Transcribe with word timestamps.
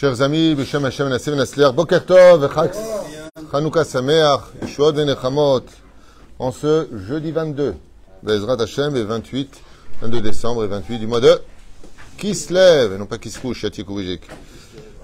Chers 0.00 0.22
amis, 0.22 0.54
Beshem 0.54 0.84
Hashem 0.84 1.08
Nassim 1.08 1.34
Nasler, 1.34 1.72
Boker 1.72 2.06
Tov, 2.06 2.48
Chag 2.54 2.72
Chanukah 3.50 3.84
Sameach, 3.84 4.42
Yeshuot 4.62 4.92
Venechamot, 4.92 5.64
en 6.38 6.52
ce 6.52 6.86
jeudi 7.08 7.32
22, 7.32 7.74
Bezrat 8.22 8.62
Hashem, 8.62 8.94
et 8.94 9.02
28, 9.02 9.60
22 10.02 10.20
décembre 10.20 10.62
et 10.62 10.68
28 10.68 10.98
du 11.00 11.08
mois 11.08 11.18
de 11.20 11.40
Kislev, 12.16 12.92
et 12.92 12.96
non 12.96 13.06
pas 13.06 13.18
Kiskouch, 13.18 13.64
Yatikouvijik. 13.64 14.22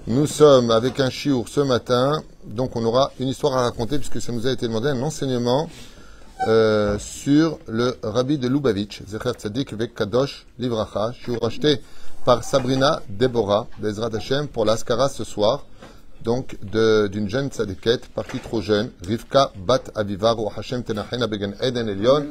Nous 0.07 0.27
sommes 0.27 0.71
avec 0.71 1.01
un 1.01 1.09
chiour 1.09 1.49
ce 1.49 1.59
matin, 1.59 2.23
donc 2.45 2.77
on 2.77 2.85
aura 2.85 3.11
une 3.19 3.27
histoire 3.27 3.57
à 3.57 3.63
raconter 3.63 3.97
puisque 3.97 4.21
ça 4.21 4.31
nous 4.31 4.47
a 4.47 4.51
été 4.53 4.65
demandé 4.65 4.87
un 4.87 5.01
enseignement 5.01 5.69
euh, 6.47 6.97
sur 6.99 7.59
le 7.67 7.97
rabbi 8.01 8.37
de 8.37 8.47
Lubavitch, 8.47 9.01
Zecher 9.09 9.31
Tzadik 9.33 9.73
Vek 9.73 9.93
Kadosh 9.93 10.45
Livracha, 10.57 11.11
chiour 11.11 11.45
acheté 11.45 11.81
par 12.25 12.43
Sabrina 12.43 13.03
Deborah, 13.07 13.67
Bezrat 13.77 14.09
Hashem, 14.15 14.47
pour 14.47 14.65
l'Askara 14.65 15.09
ce 15.09 15.23
soir, 15.23 15.63
donc 16.23 16.57
d'une 16.63 17.29
jeune 17.29 17.49
tzadiket, 17.49 18.07
partie 18.15 18.39
trop 18.39 18.61
jeune, 18.61 18.89
Rivka 19.05 19.51
Bat 19.55 19.91
Avivar 19.93 20.39
ou 20.39 20.49
Hashem 20.57 20.83
Tenachena 20.83 21.27
Begen 21.27 21.53
Eden 21.61 21.87
Elion. 21.87 22.25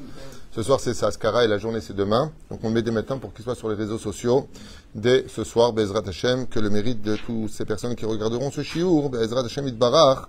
Ce 0.51 0.65
soir 0.65 0.80
c'est 0.80 0.95
sa 0.95 1.07
Askara 1.07 1.45
et 1.45 1.47
la 1.47 1.59
journée 1.59 1.80
c'est 1.80 1.95
demain. 1.95 2.33
Donc 2.51 2.59
on 2.65 2.69
le 2.69 2.75
met 2.75 2.83
dès 2.83 2.91
maintenant 2.91 3.19
pour 3.19 3.33
qu'il 3.33 3.45
soit 3.45 3.55
sur 3.55 3.69
les 3.69 3.77
réseaux 3.77 3.98
sociaux. 3.98 4.48
Dès 4.97 5.27
ce 5.29 5.45
soir, 5.45 5.73
Bezrat 5.73 6.03
Hashem, 6.09 6.48
que 6.48 6.59
le 6.59 6.70
mérite 6.70 7.01
de 7.01 7.15
toutes 7.15 7.51
ces 7.51 7.65
personnes 7.65 7.95
qui 7.95 8.05
regarderont 8.05 8.51
ce 8.51 8.62
shiur, 8.62 9.11
Bezrat 9.11 9.45
Hashem 9.45 9.69
Itbarach. 9.69 10.27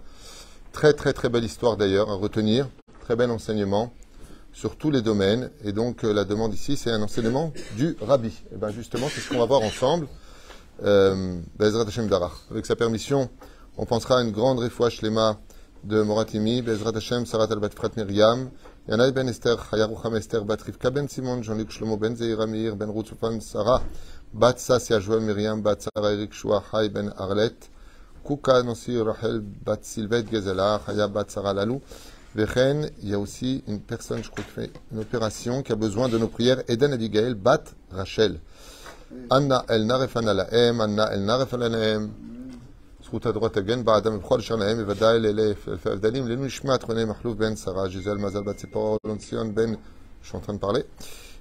Très 0.74 0.94
très 0.94 1.13
très 1.13 1.30
belle 1.30 1.44
histoire 1.44 1.76
d'ailleurs 1.76 2.12
à 2.12 2.16
retenir, 2.16 2.68
très 3.02 3.16
bel 3.16 3.32
enseignement 3.32 3.91
sur 4.55 4.77
tous 4.77 4.90
les 4.90 5.02
domaines. 5.02 5.52
Et 5.64 5.73
donc 5.73 6.04
euh, 6.04 6.14
la 6.14 6.23
demande 6.23 6.54
ici, 6.54 6.77
c'est 6.77 6.90
un 6.90 7.02
enseignement 7.02 7.52
du 7.76 7.96
Rabbi. 8.02 8.34
Et 8.54 8.58
bien 8.58 8.70
justement, 8.70 9.08
c'est 9.13 9.20
ce 9.20 9.30
qu'on 9.30 9.40
va 9.40 9.46
voir 9.46 9.62
ensemble. 9.62 10.08
Euh. 10.84 11.40
Avec 11.59 12.65
sa 12.65 12.76
permission, 12.76 13.30
on 13.77 13.85
pensera 13.85 14.20
à 14.20 14.24
une 14.24 14.32
grande 14.32 14.60
refoua 14.60 14.90
shlema 14.90 15.38
de 15.84 16.02
Moratimi, 16.02 16.62
Bezrat 16.62 16.96
Hashem, 16.96 17.26
Sarat 17.26 17.49
al 17.52 17.70
Frat 17.70 17.91
Miriam, 17.98 18.49
Yanaï 18.88 19.12
ben 19.12 19.27
Esther, 19.27 19.57
Chaya 19.70 19.88
Rucham 19.88 20.15
Esther, 20.15 20.46
Bat 20.46 20.62
Rivka 20.62 20.90
ben 20.90 21.08
Simon, 21.08 21.43
Jean-Luc 21.43 21.71
Shlomo 21.71 21.98
ben 21.98 22.15
Zeira 22.15 22.48
Meir, 22.48 22.76
ben 22.76 22.90
Ruth 22.90 23.08
Sufan 23.08 23.40
Sarah, 23.41 23.84
Bat 24.34 24.58
Sassia 24.58 24.99
Joël 24.99 25.21
Miriam, 25.21 25.62
Bat 25.62 25.82
Sarah 25.82 26.13
Eric 26.13 26.34
Shua, 26.34 26.63
Hay 26.74 26.90
ben 26.90 27.13
Arlet, 27.18 27.55
Kuka 28.26 28.63
Nancy 28.63 28.99
Rachel, 28.99 29.41
Bat 29.41 29.84
Sylvette 29.84 30.32
Gezela, 30.32 30.82
Chaya 30.85 31.08
Bat 31.08 31.30
Sarah 31.30 31.54
Lalou. 31.54 31.82
Vechen, 32.35 32.91
il 33.02 33.09
y 33.09 33.15
a 33.15 33.19
aussi 33.19 33.65
une 33.66 33.80
personne, 33.80 34.23
je 34.23 34.30
crois, 34.30 34.45
qui 34.45 34.51
fait 34.51 34.71
une 34.93 35.01
opération, 35.01 35.63
qui 35.63 35.73
a 35.73 35.77
besoin 35.77 36.09
de 36.09 36.16
nos 36.16 36.29
prières, 36.29 36.63
Eden 36.69 36.93
Abigail, 36.93 37.35
Bat 37.35 37.65
Rachel. 37.91 38.41
Anna 39.30 39.65
El 39.69 39.87
Narefan 39.87 40.27
Alaem, 40.27 40.80
Anna 40.80 41.07
El 41.13 41.24
Narefan 41.24 41.63
Alaem. 41.63 42.10
זכות 43.05 43.27
הדורות 43.27 43.55
תגן 43.55 43.85
בעדם 43.85 44.15
ובכל 44.15 44.38
אשר 44.38 44.57
להם, 44.57 44.77
בוודאי 44.77 45.21
לאלף 45.21 45.69
אלפי 45.69 45.88
הבדלים. 45.91 46.27
לעילוי 46.27 46.46
נשמת 46.46 46.83
רונן 46.83 47.05
מחלוף 47.05 47.37
בן 47.37 47.57
שרה, 47.57 47.88
ג'יזל 47.88 48.16
מזל 48.16 48.43
בת 48.43 48.57
ציפור, 48.57 48.99
אלון 49.07 49.19
ציון 49.19 49.55
בן, 49.55 49.73
je 50.23 50.29
suis 50.29 50.37
en 50.37 50.41
train 50.41 50.55
de 50.55 50.59
parler, 50.59 50.85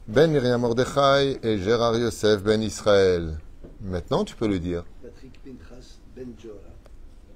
ben 0.08 0.32
Myriam 0.32 0.62
Mordechai 0.62 1.38
et 1.44 1.58
Gérard 1.60 1.98
Yosef 1.98 2.42
ben 2.42 2.62
Israël. 2.62 3.38
Maintenant, 3.82 4.24
tu 4.24 4.36
peux 4.36 4.48
le 4.48 4.60
dire. 4.60 4.84
Patrick 5.04 5.40
Pinchas 5.44 6.00
Ben 6.16 6.30
Jora. 6.42 6.73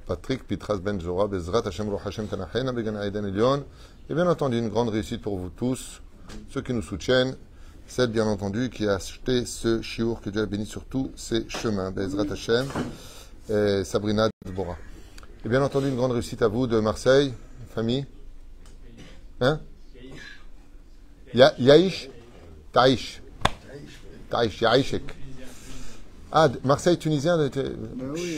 Patrick 0.09 0.47
Pitras 0.49 0.79
Ben 0.79 0.99
Zora, 0.99 1.29
Bezrat 1.29 1.67
Hashem 1.67 1.91
Roch 1.91 2.07
Hashem 2.07 2.27
Tanachena 2.29 2.73
Began 2.73 2.97
Aiden 2.97 3.27
Elion. 3.27 3.63
Et 4.09 4.15
bien 4.15 4.27
entendu, 4.27 4.57
une 4.59 4.71
grande 4.71 4.89
réussite 4.89 5.21
pour 5.21 5.39
vous 5.39 5.51
tous, 5.51 6.01
ceux 6.49 6.63
qui 6.63 6.73
nous 6.73 6.81
soutiennent, 6.81 7.37
celle 7.87 8.09
bien 8.09 8.25
entendu 8.25 8.71
qui 8.71 8.87
a 8.89 8.95
acheté 8.95 9.45
ce 9.45 9.83
chiour, 9.83 10.23
que 10.23 10.31
Dieu 10.31 10.41
a 10.41 10.47
béni 10.47 10.65
sur 10.65 10.87
tous 10.87 11.11
ses 11.15 11.47
chemins, 11.51 11.91
Bezrat 11.91 12.25
Hashem, 12.33 12.67
et 13.51 13.85
Sabrina 13.85 14.31
Dbora. 14.47 14.79
Et 15.45 15.49
bien 15.51 15.63
entendu, 15.63 15.89
une 15.89 15.97
grande 15.97 16.13
réussite 16.13 16.41
à 16.41 16.49
vous 16.49 16.67
de 16.67 16.81
Marseille, 16.81 17.35
famille. 17.75 18.07
Hein? 19.43 19.61
Ya- 21.35 21.55
Yaïch? 21.59 22.09
Taïch. 22.73 23.23
Taïch, 24.31 24.61
Yaïchek. 24.63 25.03
Ah, 26.31 26.49
Marseille 26.63 26.99
tunisien, 26.99 27.39
oui, 27.39 28.37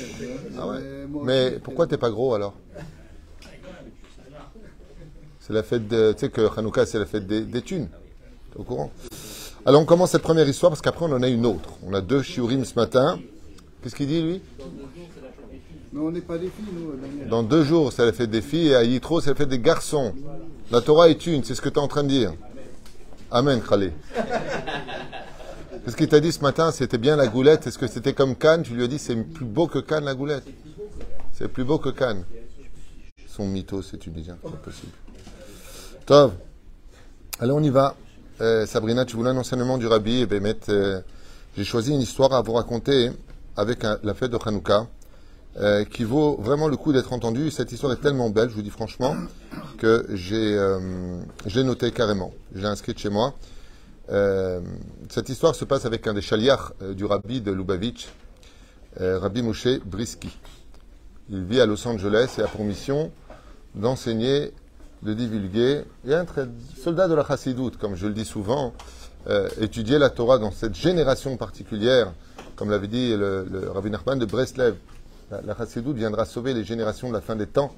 ah 0.58 0.68
ouais. 0.68 1.06
Mais 1.24 1.58
pourquoi 1.62 1.86
t'es 1.86 1.96
pas 1.96 2.10
gros 2.10 2.34
alors? 2.34 2.54
C'est 5.40 5.52
la 5.52 5.62
fête 5.64 5.88
de. 5.88 6.12
Tu 6.12 6.20
sais 6.20 6.30
que 6.30 6.42
Hanouka, 6.56 6.86
c'est 6.86 7.00
la 7.00 7.06
fête 7.06 7.26
des, 7.26 7.40
des 7.40 7.62
thunes. 7.62 7.88
T'es 8.52 8.60
au 8.60 8.62
courant? 8.62 8.92
Alors 9.66 9.82
on 9.82 9.84
commence 9.84 10.12
cette 10.12 10.22
première 10.22 10.48
histoire 10.48 10.70
parce 10.70 10.80
qu'après 10.80 11.04
on 11.04 11.12
en 11.12 11.22
a 11.22 11.28
une 11.28 11.44
autre. 11.44 11.70
On 11.84 11.92
a 11.92 12.00
deux 12.00 12.22
shiurim 12.22 12.64
ce 12.64 12.74
matin. 12.76 13.18
Qu'est-ce 13.82 13.96
qu'il 13.96 14.06
dit 14.06 14.22
lui? 14.22 14.42
Mais 15.92 16.00
on 16.00 16.12
n'est 16.12 16.20
pas 16.20 16.38
des 16.38 16.46
filles, 16.46 16.72
nous, 16.72 16.92
Daniel. 16.92 17.28
Dans 17.28 17.42
deux 17.42 17.64
jours, 17.64 17.92
c'est 17.92 18.06
la 18.06 18.12
fête 18.12 18.30
des 18.30 18.42
filles 18.42 18.68
et 18.68 18.76
à 18.76 18.84
Yitro, 18.84 19.20
c'est 19.20 19.30
la 19.30 19.36
fête 19.36 19.48
des 19.48 19.58
garçons. 19.58 20.14
La 20.70 20.80
Torah 20.80 21.08
est 21.08 21.26
une, 21.26 21.42
c'est 21.42 21.56
ce 21.56 21.60
que 21.60 21.68
tu 21.68 21.74
es 21.74 21.78
en 21.82 21.88
train 21.88 22.04
de 22.04 22.08
dire. 22.08 22.32
Amen, 23.32 23.60
Khalé. 23.60 23.92
Qu'est-ce 25.90 25.98
qu'il 25.98 26.08
t'a 26.08 26.20
dit 26.20 26.30
ce 26.30 26.38
matin 26.42 26.70
C'était 26.70 26.98
bien 26.98 27.16
la 27.16 27.26
goulette. 27.26 27.66
Est-ce 27.66 27.76
que 27.76 27.88
c'était 27.88 28.12
comme 28.12 28.36
Cannes? 28.36 28.62
Tu 28.62 28.74
lui 28.74 28.84
as 28.84 28.86
dit 28.86 29.00
c'est 29.00 29.16
plus 29.16 29.44
beau 29.44 29.66
que 29.66 29.80
Cannes 29.80 30.04
la 30.04 30.14
goulette. 30.14 30.44
C'est 31.32 31.48
plus 31.48 31.64
beau 31.64 31.78
que 31.78 31.88
Cannes. 31.88 32.22
Son 33.26 33.48
mytho, 33.48 33.82
c'est 33.82 33.96
tunisien, 33.96 34.38
c'est 34.40 34.52
pas 34.52 34.56
possible. 34.58 34.92
Tov. 36.06 36.34
Allez, 37.40 37.50
on 37.50 37.60
y 37.60 37.70
va. 37.70 37.96
Euh, 38.40 38.66
Sabrina, 38.66 39.04
tu 39.04 39.16
voulais 39.16 39.30
un 39.30 39.36
enseignement 39.36 39.78
du 39.78 39.88
Rabbi? 39.88 40.28
Eh 40.30 40.38
Met, 40.38 40.60
euh, 40.68 41.00
j'ai 41.56 41.64
choisi 41.64 41.92
une 41.92 42.02
histoire 42.02 42.32
à 42.34 42.42
vous 42.42 42.52
raconter 42.52 43.10
avec 43.56 43.82
la 43.82 44.14
fête 44.14 44.30
de 44.30 44.38
Hanouka 44.46 44.86
euh, 45.56 45.84
qui 45.84 46.04
vaut 46.04 46.36
vraiment 46.40 46.68
le 46.68 46.76
coup 46.76 46.92
d'être 46.92 47.12
entendue. 47.12 47.50
Cette 47.50 47.72
histoire 47.72 47.92
est 47.94 48.00
tellement 48.00 48.30
belle, 48.30 48.48
je 48.48 48.54
vous 48.54 48.62
dis 48.62 48.70
franchement, 48.70 49.16
que 49.76 50.06
j'ai, 50.12 51.64
notée 51.64 51.90
carrément. 51.90 52.32
Je 52.54 52.60
l'ai 52.60 52.68
inscrite 52.68 53.00
chez 53.00 53.10
moi. 53.10 53.34
Euh, 54.10 54.60
cette 55.08 55.28
histoire 55.28 55.54
se 55.54 55.64
passe 55.64 55.84
avec 55.84 56.06
un 56.06 56.14
des 56.14 56.20
chaliards 56.20 56.72
euh, 56.82 56.94
du 56.94 57.04
rabbi 57.04 57.40
de 57.40 57.52
Lubavitch, 57.52 58.08
euh, 59.00 59.18
Rabbi 59.18 59.42
Moshe 59.42 59.78
Brisky. 59.84 60.36
Il 61.28 61.44
vit 61.44 61.60
à 61.60 61.66
Los 61.66 61.86
Angeles 61.86 62.34
et 62.38 62.42
a 62.42 62.48
pour 62.48 62.64
mission 62.64 63.12
d'enseigner, 63.76 64.52
de 65.02 65.14
divulguer, 65.14 65.84
et 66.06 66.14
un 66.14 66.24
très- 66.24 66.48
soldat 66.82 67.06
de 67.06 67.14
la 67.14 67.24
chassidoute, 67.24 67.76
comme 67.76 67.94
je 67.94 68.08
le 68.08 68.12
dis 68.12 68.24
souvent, 68.24 68.74
étudier 69.60 69.98
la 69.98 70.10
Torah 70.10 70.38
dans 70.38 70.50
cette 70.50 70.74
génération 70.74 71.36
particulière, 71.36 72.12
comme 72.56 72.70
l'avait 72.70 72.88
dit 72.88 73.14
le, 73.16 73.46
le 73.48 73.70
Rabbi 73.70 73.90
Nachman 73.90 74.18
de 74.18 74.24
Breslev. 74.24 74.74
La, 75.30 75.40
la 75.42 75.54
chassidoute 75.56 75.96
viendra 75.96 76.24
sauver 76.24 76.52
les 76.52 76.64
générations 76.64 77.08
de 77.08 77.12
la 77.12 77.20
fin 77.20 77.36
des 77.36 77.46
temps. 77.46 77.72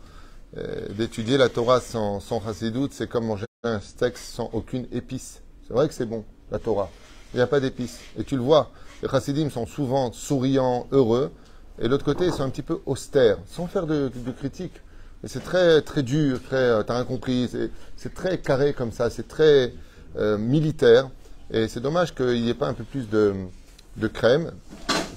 D'étudier 0.97 1.37
la 1.37 1.49
Torah 1.51 1.81
sans, 1.81 2.21
sans 2.21 2.41
chassidoute, 2.41 2.93
c'est 2.95 3.09
comme 3.09 3.27
manger 3.27 3.45
un 3.65 3.81
steak 3.81 4.17
sans 4.17 4.49
aucune 4.53 4.87
épice. 4.93 5.43
C'est 5.73 5.77
vrai 5.77 5.89
que 5.89 5.95
c'est 5.95 6.05
bon, 6.05 6.23
la 6.51 6.59
Torah. 6.59 6.91
Il 7.33 7.39
n'y 7.39 7.43
a 7.43 7.47
pas 7.47 7.59
d'épices. 7.59 7.99
Et 8.19 8.25
tu 8.25 8.37
le 8.37 8.43
vois, 8.43 8.73
les 9.03 9.09
chassidim 9.09 9.49
sont 9.49 9.65
souvent 9.65 10.13
souriants, 10.13 10.87
heureux, 10.93 11.33
et 11.79 11.85
de 11.85 11.89
l'autre 11.89 12.05
côté, 12.05 12.27
ils 12.27 12.33
sont 12.35 12.43
un 12.43 12.51
petit 12.51 12.61
peu 12.61 12.81
austères, 12.85 13.39
sans 13.47 13.67
faire 13.69 13.87
de, 13.87 14.11
de, 14.15 14.19
de 14.19 14.33
critique. 14.33 14.75
Mais 15.23 15.31
c'est 15.31 15.41
très, 15.41 15.81
très 15.81 16.03
dur, 16.03 16.43
très, 16.43 16.57
euh, 16.57 16.83
t'as 16.83 16.97
rien 16.97 17.05
compris, 17.07 17.49
c'est, 17.97 18.13
très 18.13 18.37
carré 18.37 18.75
comme 18.75 18.93
ça, 18.93 19.09
c'est 19.09 19.27
très 19.27 19.73
euh, 20.19 20.37
militaire. 20.37 21.09
Et 21.51 21.69
c'est 21.69 21.81
dommage 21.81 22.15
qu'il 22.15 22.43
n'y 22.43 22.51
ait 22.51 22.55
pas 22.55 22.69
un 22.69 22.75
peu 22.75 22.85
plus 22.85 23.09
de 23.09 24.09
crème. 24.09 24.53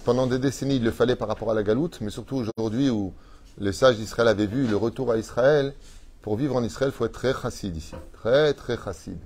Pendant 0.05 0.25
des 0.25 0.39
décennies, 0.39 0.77
il 0.77 0.85
le 0.85 0.91
fallait 0.91 1.17
par 1.17 1.27
rapport 1.27 1.51
à 1.51 1.53
la 1.53 1.63
galoute, 1.63 1.99
mais 1.99 2.11
surtout 2.11 2.37
aujourd'hui 2.37 2.89
où 2.89 3.13
les 3.57 3.73
sages 3.73 3.97
d'Israël 3.97 4.29
avaient 4.29 4.47
vu 4.47 4.67
le 4.67 4.77
retour 4.77 5.11
à 5.11 5.17
Israël. 5.17 5.73
Pour 6.21 6.37
vivre 6.37 6.55
en 6.55 6.63
Israël, 6.63 6.93
il 6.95 6.97
faut 6.97 7.05
être 7.05 7.11
très 7.11 7.33
chassid 7.33 7.75
ici. 7.75 7.93
Très, 8.13 8.53
très 8.53 8.77
chassid. 8.77 9.17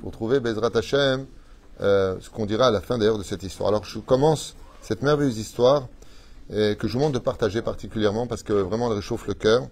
Pour 0.00 0.12
trouver 0.12 0.40
Bezrat 0.40 0.70
Hashem, 0.74 1.26
euh, 1.80 2.16
ce 2.20 2.30
qu'on 2.30 2.46
dira 2.46 2.68
à 2.68 2.70
la 2.70 2.80
fin 2.80 2.98
d'ailleurs 2.98 3.18
de 3.18 3.22
cette 3.22 3.42
histoire. 3.42 3.68
Alors 3.68 3.84
je 3.84 3.98
commence 3.98 4.54
cette 4.80 5.02
merveilleuse 5.02 5.38
histoire 5.38 5.88
et 6.50 6.76
que 6.76 6.88
je 6.88 6.94
vous 6.94 6.98
demande 6.98 7.14
de 7.14 7.18
partager 7.18 7.62
particulièrement 7.62 8.26
parce 8.26 8.42
que 8.42 8.52
vraiment 8.52 8.90
elle 8.90 8.96
réchauffe 8.96 9.26
le 9.26 9.34
cœur, 9.34 9.68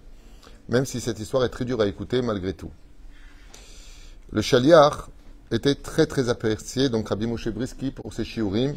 même 0.69 0.85
si 0.85 1.01
cette 1.01 1.19
histoire 1.19 1.43
est 1.43 1.49
très 1.49 1.65
dure 1.65 1.81
à 1.81 1.87
écouter 1.87 2.21
malgré 2.21 2.53
tout. 2.53 2.71
Le 4.31 4.41
chaliar 4.41 5.09
était 5.51 5.75
très 5.75 6.05
très 6.05 6.29
apprécié, 6.29 6.89
donc 6.89 7.09
Rabbi 7.09 7.27
Moshe 7.27 7.47
Brisky 7.49 7.91
pour 7.91 8.13
ses 8.13 8.25
shiurim, 8.25 8.75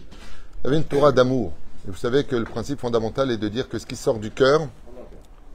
avait 0.65 0.77
une 0.77 0.85
Torah 0.85 1.13
d'amour. 1.13 1.53
Vous 1.87 1.97
savez 1.97 2.25
que 2.25 2.37
le 2.37 2.45
principe 2.45 2.81
fondamental 2.81 3.31
est 3.31 3.39
de 3.39 3.49
dire 3.49 3.69
que 3.69 3.79
ce 3.79 3.87
qui 3.87 3.97
sort 3.97 4.19
du 4.19 4.31
cœur 4.31 4.69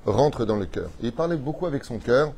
rentre 0.06 0.46
dans 0.46 0.58
le 0.58 0.66
cœur. 0.66 0.90
Et 1.02 1.08
il 1.08 1.14
parlait 1.14 1.38
beaucoup 1.38 1.66
avec 1.66 1.84
son 1.84 2.00
cœur, 2.00 2.34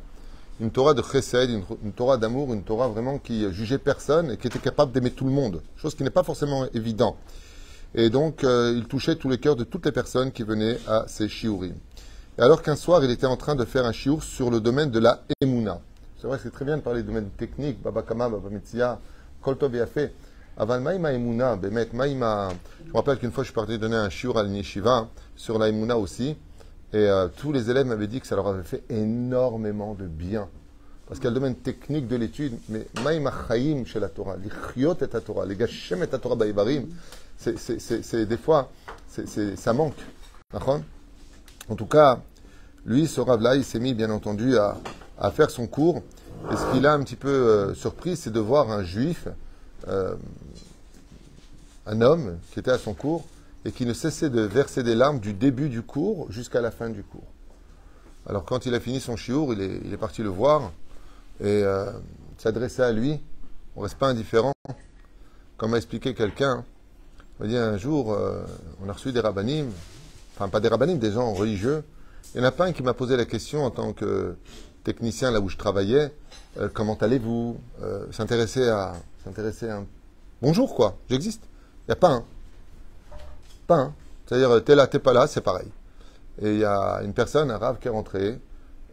une 0.59 0.71
Torah 0.71 0.93
de 0.93 1.01
chesed, 1.01 1.49
une, 1.49 1.91
Torah 1.91 2.17
d'amour, 2.17 2.53
une 2.53 2.63
Torah 2.63 2.87
vraiment 2.87 3.19
qui 3.19 3.51
jugeait 3.51 3.77
personne 3.77 4.31
et 4.31 4.37
qui 4.37 4.47
était 4.47 4.59
capable 4.59 4.91
d'aimer 4.91 5.11
tout 5.11 5.25
le 5.25 5.31
monde, 5.31 5.61
chose 5.75 5.95
qui 5.95 6.03
n'est 6.03 6.09
pas 6.09 6.23
forcément 6.23 6.65
évident. 6.73 7.15
Et 7.95 8.09
donc, 8.09 8.43
euh, 8.43 8.73
il 8.75 8.85
touchait 8.85 9.15
tous 9.15 9.29
les 9.29 9.37
cœurs 9.37 9.55
de 9.55 9.63
toutes 9.63 9.85
les 9.85 9.91
personnes 9.91 10.31
qui 10.31 10.43
venaient 10.43 10.77
à 10.87 11.05
ces 11.07 11.29
shiurim. 11.29 11.75
Et 12.37 12.41
alors 12.41 12.61
qu'un 12.61 12.75
soir, 12.75 13.03
il 13.03 13.11
était 13.11 13.25
en 13.25 13.37
train 13.37 13.55
de 13.55 13.65
faire 13.65 13.85
un 13.85 13.91
shiur 13.91 14.23
sur 14.23 14.49
le 14.49 14.59
domaine 14.59 14.91
de 14.91 14.99
la 14.99 15.23
emuna. 15.41 15.79
C'est 16.19 16.27
vrai 16.27 16.37
que 16.37 16.43
c'est 16.43 16.51
très 16.51 16.65
bien 16.65 16.77
de 16.77 16.81
parler 16.81 17.01
du 17.01 17.07
domaine 17.07 17.29
technique, 17.37 17.81
Baba 17.81 18.01
Kama, 18.01 18.29
Baba 18.29 18.49
Metzia, 18.49 18.99
Koltov 19.41 19.75
Afé. 19.75 20.11
Aval 20.59 20.81
Maïma 20.81 21.13
Emouna, 21.13 21.55
Bemet 21.55 21.89
Maïma. 21.93 22.49
Je 22.83 22.89
me 22.89 22.97
rappelle 22.97 23.19
qu'une 23.19 23.31
fois, 23.31 23.43
je 23.43 23.49
suis 23.49 23.53
parti 23.53 23.77
donner 23.77 23.95
un 23.95 24.09
shiur 24.09 24.39
à 24.39 24.43
l'Yeshiva 24.43 25.07
sur 25.35 25.59
la 25.59 25.69
Emouna 25.69 25.99
aussi. 25.99 26.35
Et 26.93 26.97
euh, 26.97 27.27
tous 27.27 27.51
les 27.51 27.69
élèves 27.69 27.85
m'avaient 27.85 28.07
dit 28.07 28.21
que 28.21 28.27
ça 28.27 28.35
leur 28.35 28.47
avait 28.47 28.63
fait 28.63 28.83
énormément 28.89 29.93
de 29.93 30.05
bien. 30.05 30.47
Parce 31.07 31.19
qu'il 31.19 31.25
y 31.25 31.27
a 31.27 31.31
le 31.31 31.35
domaine 31.35 31.55
technique 31.55 32.07
de 32.07 32.15
l'étude, 32.15 32.57
mais 32.69 32.87
Maïma 33.03 33.33
chez 33.85 33.99
la 33.99 34.09
Torah, 34.09 34.35
et 34.35 35.13
la 35.13 35.21
Torah, 35.21 35.45
les 35.45 35.55
Gashem 35.55 36.03
et 36.03 36.07
la 36.11 36.17
Torah 36.17 36.35
Baïbarim, 36.35 36.87
c'est- 37.37 38.25
des 38.25 38.37
fois, 38.37 38.71
ça 39.55 39.73
manque. 39.73 39.95
En 41.69 41.75
tout 41.75 41.85
cas, 41.85 42.19
lui, 42.85 43.07
ce 43.07 43.21
Rav-là, 43.21 43.55
il 43.55 43.63
s'est 43.63 43.79
mis, 43.79 43.93
bien 43.93 44.09
entendu, 44.09 44.57
à, 44.57 45.31
faire 45.31 45.49
son 45.49 45.67
cours. 45.67 46.03
Et 46.51 46.55
ce 46.55 46.71
qui 46.71 46.79
l'a 46.79 46.93
un 46.93 47.03
petit 47.03 47.15
peu 47.15 47.29
euh, 47.29 47.73
surpris, 47.73 48.15
c'est 48.15 48.31
de 48.31 48.39
voir 48.39 48.71
un 48.71 48.83
juif, 48.83 49.27
euh, 49.87 50.15
un 51.85 52.01
homme 52.01 52.37
qui 52.51 52.59
était 52.59 52.71
à 52.71 52.77
son 52.77 52.93
cours 52.93 53.25
et 53.67 53.71
qui 53.73 53.85
ne 53.85 53.91
cessait 53.91 54.29
de 54.29 54.41
verser 54.41 54.81
des 54.81 54.95
larmes 54.95 55.19
du 55.19 55.33
début 55.33 55.67
du 55.67 55.81
cours 55.81 56.31
jusqu'à 56.31 56.61
la 56.61 56.71
fin 56.71 56.89
du 56.89 57.03
cours. 57.03 57.27
Alors 58.25 58.45
quand 58.45 58.65
il 58.65 58.73
a 58.73 58.79
fini 58.79 59.01
son 59.01 59.17
chiour, 59.17 59.53
il 59.53 59.61
est, 59.61 59.97
parti 59.97 60.23
le 60.23 60.29
voir 60.29 60.71
et 61.41 61.63
euh, 61.63 61.91
s'adresser 62.37 62.81
à 62.81 62.93
lui. 62.93 63.21
On 63.75 63.81
reste 63.81 63.97
pas 63.97 64.07
indifférent. 64.07 64.53
Comme 65.57 65.71
m'a 65.71 65.77
expliqué 65.77 66.13
quelqu'un, 66.13 66.63
m'a 67.41 67.47
dit 67.47 67.57
un 67.57 67.77
jour, 67.77 68.13
euh, 68.13 68.45
on 68.85 68.87
a 68.87 68.93
reçu 68.93 69.11
des 69.11 69.19
rabbinim, 69.19 69.69
enfin 70.35 70.47
pas 70.47 70.61
des 70.61 70.69
rabbinim, 70.69 70.97
des 70.97 71.11
gens 71.11 71.33
religieux. 71.33 71.83
Il 72.35 72.37
y 72.39 72.41
en 72.41 72.47
a 72.47 72.51
pas 72.51 72.67
un 72.67 72.71
qui 72.71 72.83
m'a 72.83 72.93
posé 72.93 73.17
la 73.17 73.25
question 73.25 73.65
en 73.65 73.71
tant 73.71 73.91
que 73.91 74.37
technicien 74.85 75.29
là 75.29 75.41
où 75.41 75.49
je 75.49 75.57
travaillais, 75.57 76.13
euh, 76.57 76.69
comment 76.73 76.95
allez-vous 76.95 77.59
S'intéresser 78.11 78.69
à, 78.69 78.93
s'intéresser 79.25 79.67
à 79.67 79.79
un 79.79 79.85
bonjour 80.41 80.73
quoi, 80.73 80.95
j'existe. 81.09 81.43
Il 81.83 81.91
n'y 81.91 81.93
a 81.93 81.97
pas 81.97 82.11
un. 82.11 82.23
C'est-à-dire, 84.25 84.63
t'es 84.63 84.75
là, 84.75 84.87
t'es 84.87 84.99
pas 84.99 85.13
là, 85.13 85.27
c'est 85.27 85.41
pareil. 85.41 85.67
Et 86.41 86.53
il 86.53 86.59
y 86.59 86.65
a 86.65 87.01
une 87.03 87.13
personne, 87.13 87.49
un 87.51 87.57
rave, 87.57 87.77
qui 87.79 87.87
est 87.87 87.91
rentré 87.91 88.39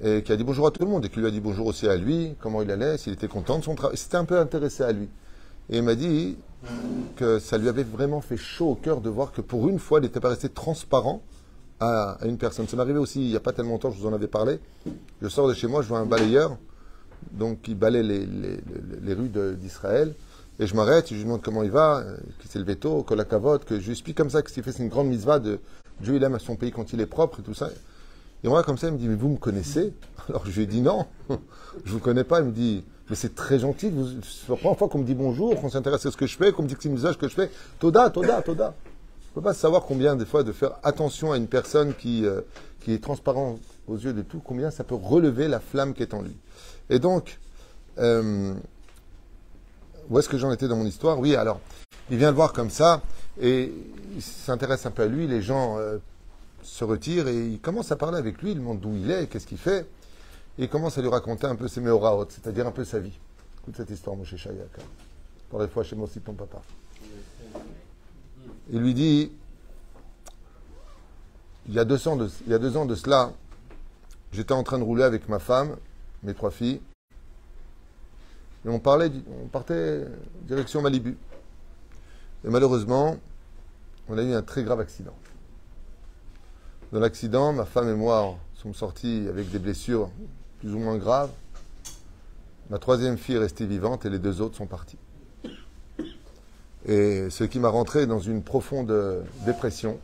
et 0.02 0.22
qui 0.22 0.32
a 0.32 0.36
dit 0.36 0.44
bonjour 0.44 0.66
à 0.66 0.70
tout 0.70 0.82
le 0.82 0.90
monde 0.90 1.04
et 1.04 1.08
qui 1.08 1.20
lui 1.20 1.26
a 1.26 1.30
dit 1.30 1.40
bonjour 1.40 1.66
aussi 1.66 1.86
à 1.88 1.96
lui, 1.96 2.34
comment 2.40 2.62
il 2.62 2.70
allait, 2.70 2.98
s'il 2.98 3.12
était 3.12 3.28
content 3.28 3.58
de 3.58 3.64
son 3.64 3.74
travail. 3.74 3.96
C'était 3.96 4.16
un 4.16 4.24
peu 4.24 4.38
intéressé 4.38 4.82
à 4.82 4.92
lui. 4.92 5.08
Et 5.70 5.78
il 5.78 5.82
m'a 5.82 5.94
dit 5.94 6.36
que 7.16 7.38
ça 7.38 7.58
lui 7.58 7.68
avait 7.68 7.84
vraiment 7.84 8.20
fait 8.20 8.36
chaud 8.36 8.70
au 8.70 8.74
cœur 8.74 9.00
de 9.00 9.08
voir 9.10 9.32
que 9.32 9.40
pour 9.40 9.68
une 9.68 9.78
fois, 9.78 10.00
il 10.00 10.02
n'était 10.02 10.20
pas 10.20 10.30
resté 10.30 10.48
transparent 10.48 11.22
à, 11.80 12.18
une 12.24 12.38
personne. 12.38 12.66
Ça 12.66 12.76
m'est 12.76 12.82
arrivé 12.82 12.98
aussi 12.98 13.22
il 13.24 13.30
n'y 13.30 13.36
a 13.36 13.40
pas 13.40 13.52
tellement 13.52 13.72
longtemps, 13.72 13.90
je 13.90 14.00
vous 14.00 14.06
en 14.06 14.12
avais 14.12 14.26
parlé. 14.26 14.58
Je 15.22 15.28
sors 15.28 15.46
de 15.48 15.54
chez 15.54 15.66
moi, 15.66 15.82
je 15.82 15.88
vois 15.88 15.98
un 15.98 16.06
balayeur, 16.06 16.56
donc 17.32 17.62
qui 17.62 17.74
balaye 17.74 18.02
les, 18.02 18.26
les- 18.26 18.60
les- 19.02 19.14
rues 19.14 19.30
d'Israël. 19.56 20.14
Et 20.60 20.66
je 20.66 20.74
m'arrête, 20.74 21.08
je 21.08 21.14
lui 21.14 21.24
demande 21.24 21.42
comment 21.42 21.62
il 21.62 21.70
va, 21.70 21.98
euh, 21.98 22.16
qui 22.38 22.48
c'est 22.48 22.60
le 22.60 22.64
veto, 22.64 23.02
que 23.02 23.14
la 23.14 23.24
cavote, 23.24 23.64
que 23.64 23.80
je 23.80 23.84
lui 23.84 23.92
explique 23.92 24.16
comme 24.16 24.30
ça 24.30 24.42
que 24.42 24.50
ce 24.50 24.54
qu'il 24.54 24.62
fait, 24.62 24.72
c'est 24.72 24.82
une 24.82 24.88
grande 24.88 25.08
misva 25.08 25.40
de 25.40 25.58
Dieu, 26.00 26.14
il 26.14 26.22
aime 26.22 26.34
à 26.34 26.38
son 26.38 26.54
pays 26.56 26.70
quand 26.70 26.92
il 26.92 27.00
est 27.00 27.06
propre 27.06 27.40
et 27.40 27.42
tout 27.42 27.54
ça. 27.54 27.70
Et 28.44 28.48
moi, 28.48 28.62
comme 28.62 28.78
ça, 28.78 28.88
il 28.88 28.92
me 28.92 28.98
dit, 28.98 29.08
mais 29.08 29.16
vous 29.16 29.30
me 29.30 29.36
connaissez? 29.36 29.92
Alors 30.28 30.46
je 30.46 30.52
lui 30.52 30.62
ai 30.62 30.66
dit 30.66 30.80
non, 30.80 31.06
je 31.84 31.92
vous 31.92 31.98
connais 31.98 32.24
pas. 32.24 32.40
Il 32.40 32.46
me 32.46 32.52
dit, 32.52 32.84
mais 33.10 33.16
c'est 33.16 33.34
très 33.34 33.58
gentil, 33.58 33.92
c'est 34.22 34.48
la 34.50 34.56
première 34.56 34.78
fois 34.78 34.88
qu'on 34.88 34.98
me 34.98 35.04
dit 35.04 35.14
bonjour, 35.14 35.60
qu'on 35.60 35.68
s'intéresse 35.68 36.06
à 36.06 36.10
ce 36.10 36.16
que 36.16 36.26
je 36.26 36.36
fais, 36.36 36.52
qu'on 36.52 36.62
me 36.62 36.68
dit 36.68 36.74
que 36.74 36.82
c'est 36.82 36.88
une 36.88 36.94
misva 36.94 37.14
que 37.14 37.28
je 37.28 37.34
fais. 37.34 37.50
Toda, 37.78 38.10
toda, 38.10 38.40
toda. 38.42 38.74
Je 39.22 39.30
ne 39.30 39.34
peux 39.34 39.48
pas 39.48 39.54
savoir 39.54 39.82
combien, 39.82 40.14
des 40.14 40.24
fois, 40.24 40.44
de 40.44 40.52
faire 40.52 40.72
attention 40.84 41.32
à 41.32 41.36
une 41.36 41.48
personne 41.48 41.94
qui, 41.94 42.24
euh, 42.24 42.42
qui 42.80 42.92
est 42.92 43.02
transparente 43.02 43.58
aux 43.88 43.96
yeux 43.96 44.12
de 44.12 44.22
tout, 44.22 44.40
combien 44.44 44.70
ça 44.70 44.84
peut 44.84 44.94
relever 44.94 45.48
la 45.48 45.58
flamme 45.58 45.92
qui 45.92 46.02
est 46.02 46.14
en 46.14 46.22
lui. 46.22 46.36
Et 46.90 46.98
donc, 46.98 47.40
euh, 47.98 48.54
où 50.10 50.18
est-ce 50.18 50.28
que 50.28 50.38
j'en 50.38 50.52
étais 50.52 50.68
dans 50.68 50.76
mon 50.76 50.86
histoire? 50.86 51.18
Oui, 51.18 51.36
alors, 51.36 51.60
il 52.10 52.18
vient 52.18 52.30
le 52.30 52.36
voir 52.36 52.52
comme 52.52 52.70
ça, 52.70 53.02
et 53.40 53.72
il 54.14 54.22
s'intéresse 54.22 54.86
un 54.86 54.90
peu 54.90 55.02
à 55.02 55.06
lui, 55.06 55.26
les 55.26 55.42
gens 55.42 55.78
euh, 55.78 55.98
se 56.62 56.84
retirent, 56.84 57.28
et 57.28 57.46
il 57.46 57.60
commence 57.60 57.92
à 57.92 57.96
parler 57.96 58.18
avec 58.18 58.42
lui, 58.42 58.52
il 58.52 58.58
demande 58.58 58.80
d'où 58.80 58.94
il 58.94 59.10
est, 59.10 59.26
qu'est-ce 59.26 59.46
qu'il 59.46 59.58
fait, 59.58 59.86
et 60.58 60.64
il 60.64 60.68
commence 60.68 60.98
à 60.98 61.02
lui 61.02 61.08
raconter 61.08 61.46
un 61.46 61.56
peu 61.56 61.68
ses 61.68 61.80
méoraot, 61.80 62.26
c'est-à-dire 62.28 62.66
un 62.66 62.72
peu 62.72 62.84
sa 62.84 62.98
vie. 62.98 63.18
Écoute 63.62 63.76
cette 63.76 63.90
histoire, 63.90 64.16
mon 64.16 64.24
Chayak. 64.24 64.68
Pour 65.50 65.60
les 65.60 65.68
fois 65.68 65.84
chez 65.84 65.96
moi 65.96 66.06
aussi, 66.06 66.20
ton 66.20 66.34
papa. 66.34 66.60
Il 68.70 68.80
lui 68.80 68.94
dit, 68.94 69.32
il 71.66 71.74
y, 71.74 71.78
a 71.78 71.84
200 71.84 72.16
de, 72.16 72.30
il 72.46 72.52
y 72.52 72.54
a 72.54 72.58
deux 72.58 72.76
ans 72.76 72.86
de 72.86 72.94
cela, 72.94 73.32
j'étais 74.32 74.52
en 74.52 74.62
train 74.62 74.78
de 74.78 74.84
rouler 74.84 75.04
avec 75.04 75.28
ma 75.28 75.38
femme, 75.38 75.76
mes 76.22 76.34
trois 76.34 76.50
filles, 76.50 76.80
et 78.64 78.68
on, 78.68 78.78
parlait, 78.78 79.10
on 79.42 79.48
partait 79.48 80.06
direction 80.42 80.82
Malibu. 80.82 81.16
Et 82.44 82.50
malheureusement, 82.50 83.16
on 84.08 84.18
a 84.18 84.22
eu 84.22 84.32
un 84.32 84.42
très 84.42 84.62
grave 84.62 84.80
accident. 84.80 85.14
Dans 86.92 87.00
l'accident, 87.00 87.52
ma 87.52 87.64
femme 87.64 87.88
et 87.88 87.94
moi 87.94 88.36
sommes 88.64 88.74
sortis 88.74 89.26
avec 89.28 89.50
des 89.50 89.58
blessures 89.58 90.10
plus 90.60 90.72
ou 90.74 90.78
moins 90.78 90.96
graves. 90.96 91.30
Ma 92.70 92.78
troisième 92.78 93.18
fille 93.18 93.34
est 93.34 93.38
restée 93.38 93.66
vivante 93.66 94.06
et 94.06 94.10
les 94.10 94.18
deux 94.18 94.40
autres 94.40 94.56
sont 94.56 94.66
partis. 94.66 94.96
Et 96.86 97.28
ce 97.30 97.44
qui 97.44 97.58
m'a 97.58 97.68
rentré 97.68 98.06
dans 98.06 98.20
une 98.20 98.42
profonde 98.42 99.24
dépression, 99.44 99.98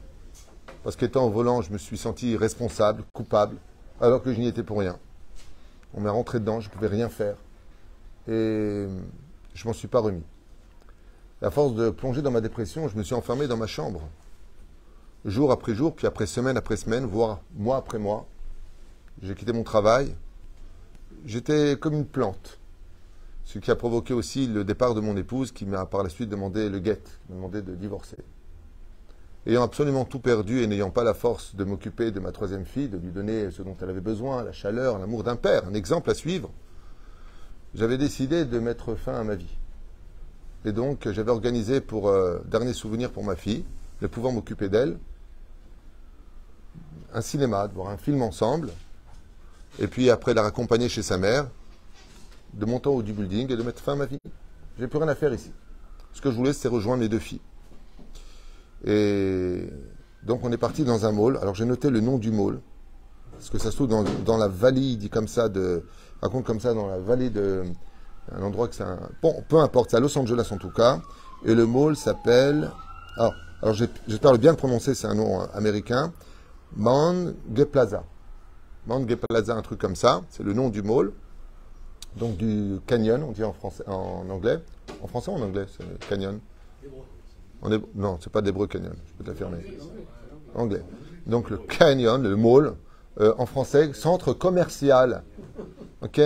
parce 0.84 0.96
qu'étant 0.96 1.24
au 1.24 1.30
volant, 1.30 1.62
je 1.62 1.72
me 1.72 1.78
suis 1.78 1.96
senti 1.96 2.36
responsable, 2.36 3.02
coupable, 3.14 3.56
alors 4.00 4.22
que 4.22 4.32
je 4.32 4.38
n'y 4.38 4.48
étais 4.48 4.62
pour 4.62 4.78
rien. 4.78 4.98
On 5.94 6.00
m'est 6.00 6.10
rentré 6.10 6.38
dedans, 6.38 6.60
je 6.60 6.68
ne 6.68 6.72
pouvais 6.72 6.88
rien 6.88 7.08
faire. 7.08 7.36
Et 8.28 8.86
je 9.54 9.66
m'en 9.66 9.72
suis 9.72 9.88
pas 9.88 10.00
remis. 10.00 10.22
À 11.42 11.50
force 11.50 11.74
de 11.74 11.90
plonger 11.90 12.22
dans 12.22 12.30
ma 12.30 12.40
dépression, 12.40 12.88
je 12.88 12.96
me 12.96 13.02
suis 13.02 13.14
enfermé 13.14 13.46
dans 13.46 13.56
ma 13.56 13.66
chambre. 13.66 14.02
Jour 15.24 15.52
après 15.52 15.74
jour, 15.74 15.94
puis 15.94 16.06
après 16.06 16.26
semaine 16.26 16.56
après 16.56 16.76
semaine, 16.76 17.04
voire 17.04 17.40
mois 17.54 17.76
après 17.76 17.98
mois. 17.98 18.26
J'ai 19.22 19.34
quitté 19.34 19.52
mon 19.52 19.62
travail. 19.62 20.14
J'étais 21.26 21.76
comme 21.78 21.94
une 21.94 22.06
plante. 22.06 22.58
Ce 23.44 23.58
qui 23.58 23.70
a 23.70 23.76
provoqué 23.76 24.14
aussi 24.14 24.46
le 24.46 24.64
départ 24.64 24.94
de 24.94 25.00
mon 25.00 25.16
épouse 25.16 25.50
qui 25.50 25.66
m'a 25.66 25.84
par 25.84 26.02
la 26.02 26.08
suite 26.08 26.28
demandé 26.28 26.68
le 26.68 26.78
guet, 26.78 27.02
m'a 27.28 27.36
demandé 27.36 27.62
de 27.62 27.74
divorcer. 27.74 28.18
Ayant 29.46 29.62
absolument 29.62 30.04
tout 30.04 30.20
perdu 30.20 30.62
et 30.62 30.66
n'ayant 30.66 30.90
pas 30.90 31.04
la 31.04 31.14
force 31.14 31.56
de 31.56 31.64
m'occuper 31.64 32.10
de 32.10 32.20
ma 32.20 32.32
troisième 32.32 32.66
fille, 32.66 32.88
de 32.88 32.98
lui 32.98 33.10
donner 33.10 33.50
ce 33.50 33.62
dont 33.62 33.76
elle 33.80 33.88
avait 33.88 34.00
besoin, 34.00 34.44
la 34.44 34.52
chaleur, 34.52 34.98
l'amour 34.98 35.24
d'un 35.24 35.36
père, 35.36 35.66
un 35.66 35.74
exemple 35.74 36.10
à 36.10 36.14
suivre, 36.14 36.50
j'avais 37.74 37.98
décidé 37.98 38.44
de 38.44 38.58
mettre 38.58 38.94
fin 38.94 39.14
à 39.14 39.24
ma 39.24 39.34
vie. 39.34 39.56
Et 40.64 40.72
donc 40.72 41.08
j'avais 41.10 41.30
organisé 41.30 41.80
pour 41.80 42.08
euh, 42.08 42.40
dernier 42.46 42.72
souvenir 42.72 43.10
pour 43.10 43.24
ma 43.24 43.36
fille, 43.36 43.64
de 44.02 44.06
pouvoir 44.06 44.32
m'occuper 44.32 44.68
d'elle, 44.68 44.98
un 47.12 47.20
cinéma, 47.20 47.68
de 47.68 47.74
voir 47.74 47.88
un 47.88 47.96
film 47.96 48.22
ensemble, 48.22 48.70
et 49.78 49.86
puis 49.86 50.10
après 50.10 50.34
la 50.34 50.42
raccompagner 50.42 50.88
chez 50.88 51.02
sa 51.02 51.16
mère, 51.16 51.48
de 52.54 52.64
monter 52.66 52.88
au 52.88 53.02
du 53.02 53.12
building 53.12 53.50
et 53.50 53.56
de 53.56 53.62
mettre 53.62 53.82
fin 53.82 53.92
à 53.92 53.96
ma 53.96 54.06
vie. 54.06 54.18
J'ai 54.78 54.88
plus 54.88 54.98
rien 54.98 55.08
à 55.08 55.14
faire 55.14 55.32
ici. 55.32 55.52
Ce 56.12 56.20
que 56.20 56.30
je 56.30 56.36
voulais, 56.36 56.52
c'est 56.52 56.68
rejoindre 56.68 57.02
mes 57.02 57.08
deux 57.08 57.18
filles. 57.18 57.40
Et 58.84 59.68
donc 60.22 60.44
on 60.44 60.52
est 60.52 60.58
parti 60.58 60.84
dans 60.84 61.06
un 61.06 61.12
mall. 61.12 61.38
Alors 61.40 61.54
j'ai 61.54 61.64
noté 61.64 61.90
le 61.90 62.00
nom 62.00 62.18
du 62.18 62.30
mall, 62.30 62.60
parce 63.32 63.50
que 63.50 63.58
ça 63.58 63.70
se 63.70 63.76
trouve 63.76 63.88
dans, 63.88 64.36
la 64.36 64.48
vallée, 64.48 64.96
dit 64.96 65.10
comme 65.10 65.28
ça, 65.28 65.48
de, 65.48 65.84
raconte 66.22 66.44
comme 66.44 66.60
ça, 66.60 66.74
dans 66.74 66.86
la 66.88 66.98
vallée 66.98 67.30
de, 67.30 67.64
un 68.32 68.42
endroit 68.42 68.68
que 68.68 68.74
c'est 68.74 68.82
un, 68.84 68.98
bon, 69.22 69.42
peu 69.48 69.58
importe, 69.58 69.90
c'est 69.90 69.96
à 69.96 70.00
Los 70.00 70.16
Angeles 70.18 70.48
en 70.50 70.58
tout 70.58 70.70
cas. 70.70 71.00
Et 71.44 71.54
le 71.54 71.66
mall 71.66 71.96
s'appelle, 71.96 72.70
ah, 73.16 73.30
alors 73.62 73.74
j'ai- 73.74 73.88
j'espère 74.06 74.36
bien 74.38 74.50
le 74.50 74.56
prononcer, 74.56 74.94
c'est 74.94 75.06
un 75.06 75.14
nom 75.14 75.40
euh, 75.40 75.46
américain, 75.54 76.12
Gay 76.76 77.64
Plaza. 77.66 78.04
Gay 78.88 79.16
Plaza, 79.16 79.54
un 79.54 79.62
truc 79.62 79.80
comme 79.80 79.96
ça, 79.96 80.22
c'est 80.30 80.42
le 80.42 80.52
nom 80.52 80.68
du 80.68 80.82
mall. 80.82 81.12
Donc 82.16 82.36
du 82.36 82.80
canyon, 82.86 83.22
on 83.22 83.32
dit 83.32 83.44
en 83.44 83.52
français, 83.52 83.84
en 83.86 84.28
anglais. 84.30 84.58
En 85.02 85.06
français 85.06 85.30
ou 85.30 85.34
en 85.34 85.42
anglais, 85.42 85.66
c'est 85.68 86.08
canyon? 86.08 86.40
En 87.62 87.70
hébreu- 87.70 87.88
non, 87.94 88.18
c'est 88.20 88.32
pas 88.32 88.40
d'hébreu 88.42 88.66
canyon, 88.66 88.94
je 89.06 89.12
peux 89.14 89.24
t'affirmer. 89.24 89.58
Anglais. 90.54 90.82
Donc 91.26 91.50
le 91.50 91.58
canyon, 91.58 92.22
le 92.22 92.34
mall, 92.36 92.74
euh, 93.20 93.32
en 93.38 93.46
français, 93.46 93.92
centre 93.92 94.32
commercial. 94.32 95.22
Ok 96.02 96.18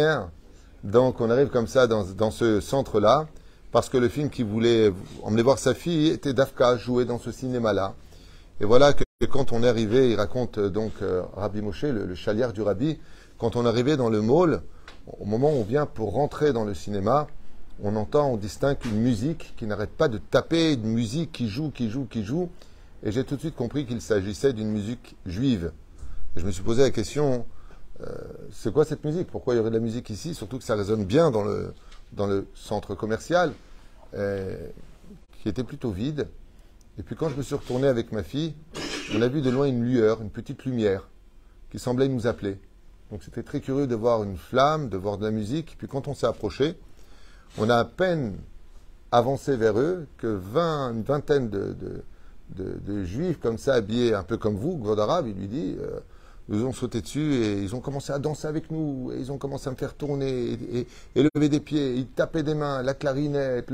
Donc 0.84 1.20
on 1.20 1.30
arrive 1.30 1.48
comme 1.48 1.66
ça 1.66 1.88
dans, 1.88 2.04
dans 2.04 2.30
ce 2.30 2.60
centre-là, 2.60 3.26
parce 3.72 3.88
que 3.88 3.96
le 3.96 4.08
film 4.08 4.30
qui 4.30 4.44
voulait 4.44 4.92
emmener 5.24 5.42
voir 5.42 5.58
sa 5.58 5.74
fille 5.74 6.08
était 6.10 6.32
Dafka, 6.32 6.76
joué 6.76 7.04
dans 7.04 7.18
ce 7.18 7.32
cinéma-là. 7.32 7.94
Et 8.60 8.66
voilà 8.66 8.92
que 8.92 9.02
quand 9.28 9.52
on 9.52 9.64
est 9.64 9.68
arrivé, 9.68 10.10
il 10.12 10.16
raconte 10.16 10.58
euh, 10.58 10.70
donc 10.70 10.92
euh, 11.02 11.22
Rabbi 11.34 11.60
Moshe, 11.60 11.82
le, 11.82 12.06
le 12.06 12.14
chaliard 12.14 12.52
du 12.52 12.62
Rabbi, 12.62 13.00
quand 13.36 13.56
on 13.56 13.64
est 13.64 13.68
arrivé 13.68 13.96
dans 13.96 14.10
le 14.10 14.22
mall, 14.22 14.62
au 15.18 15.24
moment 15.24 15.50
où 15.50 15.56
on 15.56 15.64
vient 15.64 15.86
pour 15.86 16.12
rentrer 16.12 16.52
dans 16.52 16.64
le 16.64 16.74
cinéma, 16.74 17.26
on 17.82 17.96
entend, 17.96 18.30
on 18.30 18.36
distingue 18.36 18.76
une 18.84 19.00
musique 19.00 19.54
qui 19.56 19.66
n'arrête 19.66 19.90
pas 19.90 20.06
de 20.06 20.18
taper, 20.18 20.74
une 20.74 20.84
musique 20.84 21.32
qui 21.32 21.48
joue, 21.48 21.70
qui 21.70 21.90
joue, 21.90 22.04
qui 22.04 22.22
joue. 22.22 22.48
Et 23.02 23.10
j'ai 23.10 23.24
tout 23.24 23.34
de 23.34 23.40
suite 23.40 23.56
compris 23.56 23.86
qu'il 23.86 24.00
s'agissait 24.00 24.52
d'une 24.52 24.70
musique 24.70 25.16
juive. 25.26 25.72
Et 26.36 26.40
je 26.40 26.46
me 26.46 26.52
suis 26.52 26.62
posé 26.62 26.82
la 26.82 26.90
question, 26.90 27.44
c'est 28.50 28.72
quoi 28.72 28.84
cette 28.84 29.04
musique? 29.04 29.28
Pourquoi 29.28 29.54
il 29.54 29.58
y 29.58 29.60
aurait 29.60 29.70
de 29.70 29.76
la 29.76 29.80
musique 29.80 30.10
ici? 30.10 30.34
Surtout 30.34 30.58
que 30.58 30.64
ça 30.64 30.74
résonne 30.74 31.04
bien 31.04 31.30
dans 31.30 31.44
le, 31.44 31.72
dans 32.12 32.26
le 32.26 32.46
centre 32.54 32.94
commercial. 32.94 33.52
Euh, 34.14 34.68
qui 35.42 35.50
était 35.50 35.64
plutôt 35.64 35.90
vide. 35.90 36.28
Et 36.98 37.02
puis 37.02 37.16
quand 37.16 37.28
je 37.28 37.36
me 37.36 37.42
suis 37.42 37.54
retourné 37.54 37.86
avec 37.86 38.12
ma 38.12 38.22
fille, 38.22 38.54
on 39.14 39.20
a 39.20 39.28
vu 39.28 39.42
de 39.42 39.50
loin 39.50 39.66
une 39.66 39.84
lueur, 39.84 40.22
une 40.22 40.30
petite 40.30 40.64
lumière, 40.64 41.06
qui 41.70 41.78
semblait 41.78 42.08
nous 42.08 42.26
appeler. 42.26 42.58
Donc 43.10 43.22
c'était 43.22 43.42
très 43.42 43.60
curieux 43.60 43.86
de 43.86 43.94
voir 43.94 44.24
une 44.24 44.38
flamme, 44.38 44.88
de 44.88 44.96
voir 44.96 45.18
de 45.18 45.24
la 45.26 45.30
musique. 45.30 45.74
Puis 45.76 45.86
quand 45.86 46.08
on 46.08 46.14
s'est 46.14 46.26
approché, 46.26 46.78
on 47.58 47.68
a 47.68 47.76
à 47.76 47.84
peine 47.84 48.38
avancé 49.12 49.54
vers 49.56 49.78
eux 49.78 50.06
que 50.16 50.28
20, 50.28 50.92
une 50.92 51.02
vingtaine 51.02 51.50
de, 51.50 51.76
de, 52.56 53.04
juifs 53.04 53.38
comme 53.38 53.58
ça, 53.58 53.74
habillés 53.74 54.14
un 54.14 54.22
peu 54.22 54.38
comme 54.38 54.56
vous, 54.56 54.78
God 54.78 54.98
arabe, 54.98 55.26
il 55.26 55.34
lui 55.34 55.48
dit, 55.48 55.76
euh, 55.78 56.00
nous 56.48 56.64
ont 56.64 56.72
sauté 56.72 57.00
dessus 57.00 57.34
et 57.34 57.62
ils 57.62 57.74
ont 57.74 57.80
commencé 57.80 58.12
à 58.12 58.18
danser 58.18 58.46
avec 58.46 58.70
nous, 58.70 59.12
et 59.12 59.18
ils 59.18 59.32
ont 59.32 59.38
commencé 59.38 59.68
à 59.68 59.70
me 59.70 59.76
faire 59.76 59.94
tourner 59.94 60.52
et, 60.52 60.86
lever 61.14 61.48
des 61.48 61.60
pieds, 61.60 61.94
ils 61.94 62.06
tapaient 62.06 62.42
des 62.42 62.54
mains, 62.54 62.82
la 62.82 62.94
clarinette, 62.94 63.70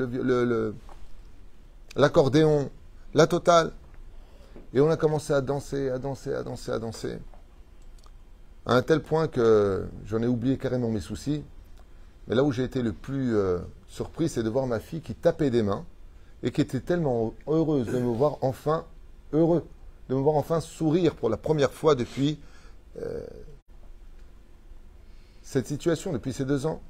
l'accordéon, 1.97 2.71
la 3.15 3.27
totale. 3.27 3.73
Et 4.73 4.81
on 4.81 4.89
a 4.89 4.97
commencé 4.97 5.33
à 5.33 5.41
danser, 5.41 5.91
à 5.91 5.99
danser, 5.99 6.33
à 6.33 6.45
danser, 6.45 6.71
à 6.71 6.79
danser. 6.79 7.19
À 8.67 8.75
un 8.75 8.83
tel 8.83 9.03
point 9.03 9.27
que 9.27 9.85
j'en 10.07 10.23
ai 10.23 10.29
oublié 10.29 10.57
carrément 10.57 10.91
mes 10.91 11.01
soucis. 11.01 11.43
Mais 12.29 12.37
là 12.37 12.45
où 12.45 12.53
j'ai 12.53 12.63
été 12.63 12.83
le 12.83 12.93
plus 12.93 13.35
euh, 13.35 13.59
surpris, 13.89 14.29
c'est 14.29 14.45
de 14.45 14.49
voir 14.49 14.69
ma 14.69 14.79
fille 14.79 15.01
qui 15.01 15.15
tapait 15.15 15.51
des 15.51 15.63
mains 15.65 15.85
et 16.45 16.53
qui 16.53 16.61
était 16.61 16.79
tellement 16.79 17.35
heureuse 17.49 17.87
de 17.87 17.99
me 17.99 18.15
voir 18.15 18.39
enfin 18.43 18.85
heureux, 19.33 19.65
de 20.09 20.15
me 20.15 20.21
voir 20.21 20.37
enfin 20.37 20.61
sourire 20.61 21.17
pour 21.17 21.29
la 21.29 21.37
première 21.37 21.73
fois 21.73 21.97
depuis 21.97 22.39
euh, 22.99 23.21
cette 25.43 25.67
situation, 25.67 26.13
depuis 26.13 26.33
ces 26.33 26.45
deux 26.45 26.67
ans. 26.67 26.81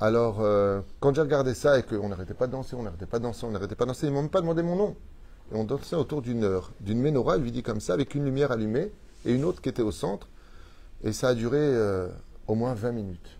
Alors, 0.00 0.40
euh, 0.40 0.80
quand 1.00 1.14
j'ai 1.14 1.22
regardé 1.22 1.54
ça 1.54 1.78
et 1.78 1.82
qu'on 1.82 2.08
n'arrêtait 2.08 2.34
pas 2.34 2.46
de 2.46 2.52
danser, 2.52 2.76
on 2.76 2.82
n'arrêtait 2.82 3.06
pas 3.06 3.18
de 3.18 3.24
danser, 3.24 3.46
on 3.46 3.50
n'arrêtait 3.50 3.76
pas 3.76 3.84
de 3.84 3.90
danser, 3.90 4.06
ils 4.06 4.12
m'ont 4.12 4.22
même 4.22 4.30
pas 4.30 4.40
demandé 4.40 4.62
mon 4.62 4.76
nom. 4.76 4.96
Et 5.52 5.56
on 5.56 5.64
dansait 5.64 5.96
autour 5.96 6.22
d'une 6.22 6.44
heure, 6.44 6.72
d'une 6.80 7.00
menorah, 7.00 7.36
lui 7.36 7.52
dit 7.52 7.62
comme 7.62 7.80
ça, 7.80 7.94
avec 7.94 8.14
une 8.14 8.24
lumière 8.24 8.50
allumée 8.50 8.90
et 9.24 9.32
une 9.32 9.44
autre 9.44 9.60
qui 9.60 9.68
était 9.68 9.82
au 9.82 9.92
centre. 9.92 10.28
Et 11.02 11.12
ça 11.12 11.28
a 11.28 11.34
duré 11.34 11.74
au 12.46 12.54
moins 12.54 12.74
20 12.74 12.92
minutes. 12.92 13.38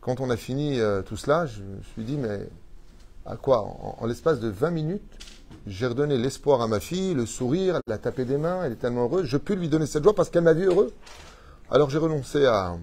Quand 0.00 0.20
on 0.20 0.30
a 0.30 0.36
fini 0.36 0.80
euh, 0.80 1.02
tout 1.02 1.16
cela, 1.16 1.46
je 1.46 1.62
me 1.62 1.82
suis 1.92 2.04
dit, 2.04 2.16
mais 2.16 2.48
à 3.26 3.36
quoi? 3.36 3.60
En, 3.60 4.06
l'espace 4.06 4.40
de 4.40 4.48
20 4.48 4.70
minutes, 4.70 5.39
j'ai 5.66 5.86
redonné 5.86 6.16
l'espoir 6.16 6.62
à 6.62 6.68
ma 6.68 6.80
fille, 6.80 7.14
le 7.14 7.26
sourire, 7.26 7.80
elle 7.86 7.92
a 7.92 7.98
tapé 7.98 8.24
des 8.24 8.38
mains, 8.38 8.64
elle 8.64 8.72
est 8.72 8.76
tellement 8.76 9.04
heureuse. 9.04 9.26
Je 9.26 9.36
peux 9.36 9.54
lui 9.54 9.68
donner 9.68 9.86
cette 9.86 10.02
joie 10.02 10.14
parce 10.14 10.30
qu'elle 10.30 10.44
m'a 10.44 10.52
vu 10.52 10.66
heureux. 10.66 10.92
Alors 11.70 11.90
j'ai 11.90 11.98
renoncé 11.98 12.46
à, 12.46 12.76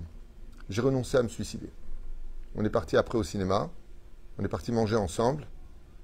j'ai 0.70 0.82
renoncé 0.82 1.18
à 1.18 1.24
me 1.24 1.28
suicider. 1.28 1.70
On 2.56 2.64
est 2.64 2.70
parti 2.70 2.98
après 2.98 3.18
au 3.18 3.24
cinéma, 3.24 3.70
on 4.38 4.46
est 4.46 4.50
parti 4.50 4.72
manger 4.72 4.96
ensemble, 4.96 5.48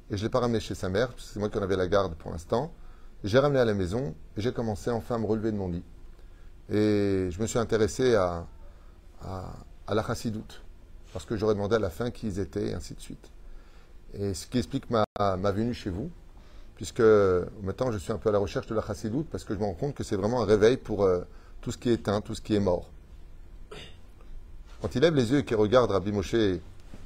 et 0.10 0.18
je 0.18 0.22
ne 0.22 0.28
l'ai 0.28 0.30
pas 0.30 0.40
ramené 0.40 0.60
chez 0.60 0.76
sa 0.76 0.90
mère, 0.90 1.10
parce 1.10 1.28
que 1.28 1.34
c'est 1.34 1.40
moi 1.40 1.50
qui 1.50 1.58
en 1.58 1.62
avais 1.62 1.78
la 1.78 1.88
garde 1.88 2.16
pour 2.16 2.32
l'instant. 2.32 2.74
J'ai 3.24 3.40
ramené 3.40 3.60
à 3.60 3.66
la 3.66 3.74
maison, 3.74 4.14
et 4.36 4.42
j'ai 4.42 4.52
commencé 4.52 4.90
enfin 4.90 5.16
à 5.16 5.18
me 5.18 5.26
relever 5.26 5.52
de 5.52 5.58
mon 5.58 5.70
lit. 5.70 5.84
Et 6.70 7.30
je 7.30 7.42
me 7.42 7.48
suis 7.48 7.60
intéressé 7.60 8.16
à, 8.16 8.46
à, 9.22 9.54
à 9.88 9.94
la 9.94 10.04
chassidoute 10.04 10.62
parce 11.14 11.26
que 11.26 11.36
j'aurais 11.38 11.54
demandé 11.54 11.76
à 11.76 11.80
la 11.80 11.90
fin 11.90 12.10
qui 12.10 12.28
ils 12.28 12.40
étaient, 12.40 12.70
et 12.70 12.74
ainsi 12.74 12.96
de 12.96 13.00
suite. 13.00 13.30
Et 14.14 14.34
ce 14.34 14.48
qui 14.48 14.58
explique 14.58 14.90
ma, 14.90 15.06
ma 15.20 15.52
venue 15.52 15.74
chez 15.74 15.90
vous, 15.90 16.10
puisque 16.76 17.02
maintenant 17.62 17.92
je 17.92 17.98
suis 17.98 18.12
un 18.12 18.18
peu 18.18 18.30
à 18.30 18.32
la 18.32 18.40
recherche 18.40 18.68
de 18.68 18.76
la 18.76 18.82
chassidoute, 18.82 19.28
parce 19.30 19.44
que 19.44 19.54
je 19.54 19.60
me 19.60 19.66
rends 19.66 19.74
compte 19.74 19.96
que 19.96 20.04
c'est 20.04 20.16
vraiment 20.16 20.42
un 20.42 20.46
réveil 20.46 20.78
pour 20.78 21.04
euh, 21.04 21.22
tout 21.62 21.72
ce 21.72 21.78
qui 21.78 21.90
est 21.90 21.94
éteint, 21.94 22.22
tout 22.22 22.36
ce 22.36 22.42
qui 22.42 22.56
est 22.56 22.60
mort. 22.60 22.90
Quand 24.82 24.94
il 24.96 25.02
lève 25.02 25.16
les 25.16 25.32
yeux 25.32 25.40
et 25.40 25.46
qu'il 25.46 25.56
regarde 25.56 25.92
Rabbi 25.92 26.12
Moshe, 26.12 26.36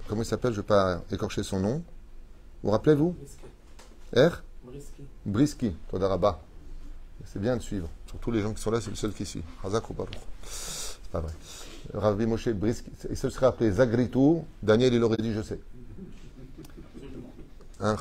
comment 0.08 0.24
il 0.24 0.26
s'appelle, 0.26 0.52
je 0.52 0.58
ne 0.58 0.62
vais 0.62 0.68
pas 0.68 1.02
écorcher 1.12 1.44
son 1.44 1.60
nom, 1.60 1.84
vous 2.64 2.72
rappelez-vous 2.72 3.16
R? 4.16 4.42
Briski. 4.64 5.04
Briski, 5.26 5.76
Todaraba. 5.90 6.42
C'est 7.26 7.40
bien 7.40 7.56
de 7.56 7.62
suivre. 7.62 7.90
Surtout 8.08 8.32
les 8.32 8.42
gens 8.42 8.54
qui 8.54 8.62
sont 8.62 8.72
là, 8.72 8.82
c'est 8.82 8.90
le 8.90 8.96
seul 8.96 9.14
qui 9.14 9.26
suit. 9.26 9.44
Hazak 9.64 9.90
ou 9.90 9.96
C'est 10.44 11.12
pas 11.12 11.20
vrai. 11.20 11.34
Rabbi 11.94 12.26
Moshe 12.26 12.50
Briski, 12.50 12.90
il 13.10 13.18
se 13.18 13.30
serait 13.30 13.46
appelé 13.46 13.72
Zagritou, 13.72 14.46
Daniel 14.64 14.94
il 14.94 15.04
aurait 15.04 15.18
dit 15.18 15.34
je 15.34 15.42
sais. 15.42 15.60
Hein, 17.80 17.96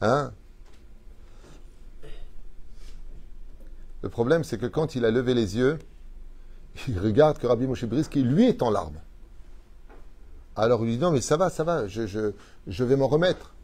hein 0.00 0.32
Le 4.02 4.08
problème, 4.10 4.44
c'est 4.44 4.58
que 4.58 4.66
quand 4.66 4.94
il 4.94 5.04
a 5.04 5.10
levé 5.10 5.34
les 5.34 5.56
yeux, 5.56 5.78
il 6.88 6.98
regarde 6.98 7.38
que 7.38 7.46
Rabbi 7.46 7.66
Moshe 7.66 7.84
Briski, 7.84 8.22
lui, 8.22 8.44
est 8.44 8.62
en 8.62 8.70
larmes. 8.70 9.00
Alors 10.56 10.82
il 10.82 10.86
lui 10.86 10.96
dit 10.96 11.02
non, 11.02 11.10
mais 11.10 11.20
ça 11.20 11.36
va, 11.36 11.50
ça 11.50 11.64
va, 11.64 11.88
je 11.88 12.32
vais 12.66 12.96
m'en 12.96 13.08
remettre. 13.08 13.54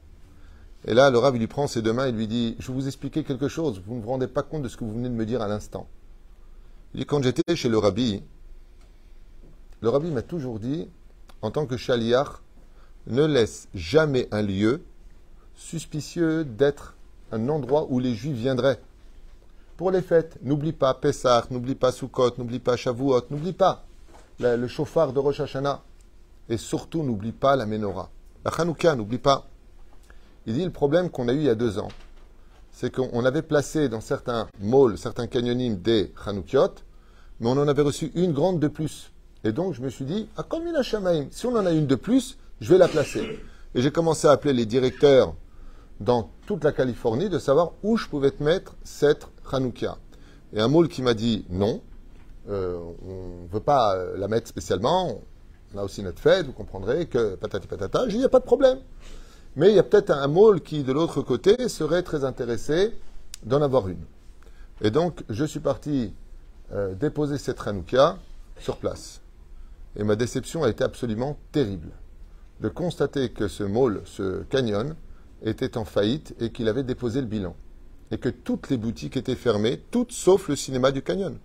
Et 0.86 0.94
là, 0.94 1.10
le 1.10 1.18
Rabbi 1.18 1.38
lui 1.38 1.46
prend 1.46 1.66
ses 1.66 1.82
deux 1.82 1.92
mains 1.92 2.06
et 2.06 2.12
lui 2.12 2.26
dit 2.26 2.56
Je 2.58 2.68
vais 2.68 2.72
vous 2.72 2.86
expliquer 2.86 3.22
quelque 3.22 3.48
chose, 3.48 3.82
vous 3.86 3.96
ne 3.96 4.00
vous 4.00 4.08
rendez 4.08 4.26
pas 4.26 4.42
compte 4.42 4.62
de 4.62 4.68
ce 4.68 4.76
que 4.76 4.84
vous 4.84 4.94
venez 4.94 5.08
de 5.08 5.14
me 5.14 5.26
dire 5.26 5.42
à 5.42 5.48
l'instant. 5.48 5.86
Il 6.94 7.00
dit, 7.00 7.06
quand 7.06 7.22
j'étais 7.22 7.54
chez 7.54 7.68
le 7.68 7.78
rabbi, 7.78 8.22
le 9.80 9.88
rabbi 9.88 10.10
m'a 10.10 10.22
toujours 10.22 10.58
dit, 10.58 10.88
en 11.42 11.50
tant 11.50 11.66
que 11.66 11.76
chaliar, 11.76 12.42
ne 13.06 13.24
laisse 13.24 13.68
jamais 13.74 14.28
un 14.30 14.42
lieu 14.42 14.82
suspicieux 15.54 16.44
d'être 16.44 16.94
un 17.32 17.48
endroit 17.48 17.86
où 17.90 17.98
les 17.98 18.14
juifs 18.14 18.36
viendraient. 18.36 18.80
Pour 19.76 19.90
les 19.90 20.02
fêtes, 20.02 20.38
n'oublie 20.42 20.72
pas 20.72 20.94
Pessah, 20.94 21.46
n'oublie 21.50 21.74
pas 21.74 21.92
Sukkot, 21.92 22.32
n'oublie 22.38 22.58
pas 22.58 22.76
Shavuot, 22.76 23.22
n'oublie 23.30 23.52
pas 23.52 23.84
le, 24.38 24.66
chauffard 24.68 25.12
de 25.12 25.18
Rosh 25.18 25.40
Hashanah. 25.40 25.82
Et 26.48 26.56
surtout, 26.56 27.02
n'oublie 27.02 27.32
pas 27.32 27.56
la 27.56 27.66
menorah. 27.66 28.10
La 28.44 28.50
Hanouka, 28.50 28.96
n'oublie 28.96 29.18
pas. 29.18 29.46
Il 30.46 30.54
dit 30.54 30.64
le 30.64 30.70
problème 30.70 31.10
qu'on 31.10 31.28
a 31.28 31.32
eu 31.32 31.36
il 31.36 31.42
y 31.44 31.48
a 31.48 31.54
deux 31.54 31.78
ans, 31.78 31.88
c'est 32.72 32.94
qu'on 32.94 33.24
avait 33.24 33.42
placé 33.42 33.88
dans 33.88 34.00
certains 34.00 34.48
malls, 34.60 34.96
certains 34.96 35.26
canyonimes 35.26 35.76
des 35.76 36.12
Hanoukiot, 36.26 36.74
mais 37.38 37.48
on 37.48 37.52
en 37.52 37.68
avait 37.68 37.82
reçu 37.82 38.10
une 38.14 38.32
grande 38.32 38.58
de 38.58 38.68
plus. 38.68 39.12
Et 39.44 39.52
donc 39.52 39.74
je 39.74 39.82
me 39.82 39.90
suis 39.90 40.04
dit, 40.04 40.28
ah, 40.36 40.42
comme 40.42 40.66
une 40.66 40.82
Shamaim, 40.82 41.26
si 41.30 41.46
on 41.46 41.54
en 41.56 41.66
a 41.66 41.72
une 41.72 41.86
de 41.86 41.94
plus, 41.94 42.38
je 42.60 42.70
vais 42.70 42.78
la 42.78 42.88
placer. 42.88 43.38
Et 43.74 43.82
j'ai 43.82 43.90
commencé 43.90 44.26
à 44.26 44.32
appeler 44.32 44.52
les 44.52 44.66
directeurs 44.66 45.34
dans 46.00 46.30
toute 46.46 46.64
la 46.64 46.72
Californie 46.72 47.28
de 47.28 47.38
savoir 47.38 47.72
où 47.82 47.96
je 47.96 48.08
pouvais 48.08 48.32
mettre 48.40 48.74
cette 48.82 49.28
Hanoukia. 49.52 49.98
Et 50.52 50.60
un 50.60 50.68
moule 50.68 50.88
qui 50.88 51.02
m'a 51.02 51.14
dit 51.14 51.44
non, 51.50 51.80
euh, 52.48 52.78
on 53.06 53.44
ne 53.44 53.48
veut 53.48 53.60
pas 53.60 53.94
euh, 53.94 54.16
la 54.16 54.26
mettre 54.26 54.48
spécialement, 54.48 55.20
on 55.74 55.78
a 55.78 55.84
aussi 55.84 56.02
notre 56.02 56.20
fête, 56.20 56.46
vous 56.46 56.52
comprendrez 56.52 57.06
que 57.06 57.36
patati 57.36 57.66
patata, 57.66 58.04
j'ai 58.04 58.08
dit, 58.08 58.14
il 58.16 58.20
n'y 58.20 58.24
a 58.24 58.30
pas 58.30 58.40
de 58.40 58.44
problème. 58.44 58.78
Mais 59.56 59.70
il 59.70 59.76
y 59.76 59.78
a 59.78 59.82
peut-être 59.82 60.10
un 60.10 60.26
môle 60.26 60.60
qui, 60.60 60.82
de 60.82 60.92
l'autre 60.92 61.22
côté, 61.22 61.68
serait 61.68 62.02
très 62.02 62.24
intéressé 62.24 62.94
d'en 63.44 63.62
avoir 63.62 63.88
une. 63.88 64.04
Et 64.80 64.90
donc, 64.90 65.22
je 65.28 65.44
suis 65.44 65.60
parti 65.60 66.14
euh, 66.72 66.94
déposer 66.94 67.36
cette 67.36 67.66
Hanouka 67.66 68.18
sur 68.58 68.76
place. 68.76 69.20
Et 69.96 70.04
ma 70.04 70.16
déception 70.16 70.62
a 70.62 70.70
été 70.70 70.84
absolument 70.84 71.36
terrible. 71.52 71.90
De 72.60 72.68
constater 72.68 73.30
que 73.30 73.48
ce 73.48 73.62
môle, 73.62 74.02
ce 74.04 74.42
canyon, 74.44 74.94
était 75.42 75.76
en 75.76 75.84
faillite 75.84 76.34
et 76.40 76.50
qu'il 76.50 76.68
avait 76.68 76.82
déposé 76.82 77.20
le 77.20 77.26
bilan. 77.26 77.56
Et 78.10 78.18
que 78.18 78.28
toutes 78.28 78.68
les 78.68 78.76
boutiques 78.76 79.16
étaient 79.16 79.36
fermées, 79.36 79.82
toutes 79.90 80.12
sauf 80.12 80.48
le 80.48 80.56
cinéma 80.56 80.92
du 80.92 81.02
canyon. 81.02 81.38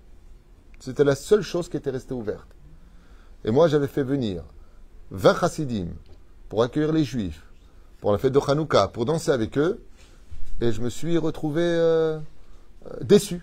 C'était 0.80 1.04
la 1.04 1.16
seule 1.16 1.42
chose 1.42 1.70
qui 1.70 1.78
était 1.78 1.90
restée 1.90 2.14
ouverte. 2.14 2.48
Et 3.46 3.52
moi, 3.52 3.68
j'avais 3.68 3.88
fait 3.88 4.04
venir 4.04 4.44
20 5.12 5.40
chassidim 5.40 5.88
pour 6.50 6.64
accueillir 6.64 6.92
les 6.92 7.04
juifs, 7.04 7.44
pour 8.02 8.12
la 8.12 8.18
fête 8.18 8.34
de 8.34 8.40
Hanouka, 8.40 8.88
pour 8.90 9.06
danser 9.06 9.32
avec 9.32 9.58
eux, 9.58 9.84
et 10.62 10.72
je 10.72 10.82
me 10.82 10.90
suis 10.90 11.18
retrouvé 11.18 11.62
euh, 11.62 12.18
euh, 12.88 12.90
déçu. 13.02 13.42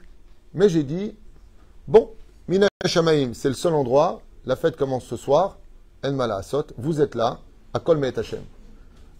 Mais 0.54 0.68
j'ai 0.68 0.82
dit, 0.82 1.16
bon, 1.88 2.10
Mina 2.48 2.68
Shamaim, 2.84 3.32
c'est 3.34 3.48
le 3.48 3.54
seul 3.54 3.74
endroit, 3.74 4.20
la 4.44 4.56
fête 4.56 4.76
commence 4.76 5.04
ce 5.04 5.16
soir, 5.16 5.58
En 6.04 6.18
Asot, 6.18 6.66
vous 6.76 7.00
êtes 7.00 7.14
là, 7.14 7.40
à 7.74 7.80
Kol 7.80 8.04
Hashem. 8.04 8.42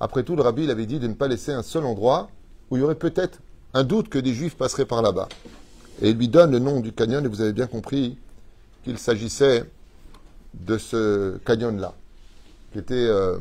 Après 0.01 0.23
tout, 0.23 0.37
le 0.37 0.43
rabbi 0.43 0.71
avait 0.71 0.87
dit 0.87 0.99
de 0.99 1.07
ne 1.07 1.15
pas 1.15 1.29
laisser 1.29 1.53
un 1.53 1.63
seul 1.63 1.85
endroit 1.85 2.29
où 2.71 2.77
il 2.77 2.81
y 2.81 2.83
aurait 2.83 2.95
peut-être 2.95 3.39
un 3.75 3.85
doute 3.85 4.09
que 4.09 4.19
des 4.19 4.35
juifs 4.35 4.57
passeraient 4.57 4.87
par 4.87 5.03
là-bas. 5.03 5.29
Et 6.01 6.11
il 6.11 6.17
lui 6.17 6.29
donne 6.29 6.51
le 6.51 6.59
nom 6.59 6.81
du 6.81 6.93
canyon, 6.93 7.25
et 7.25 7.29
vous 7.29 7.41
avez 7.41 7.53
bien 7.53 7.67
compris 7.67 8.19
qu'il 8.85 8.99
s'agissait 8.99 9.65
de 10.55 10.79
ce 10.79 11.39
canyon-là, 11.45 11.95
qui 12.73 12.79
était 12.79 12.95
euh, 12.95 13.39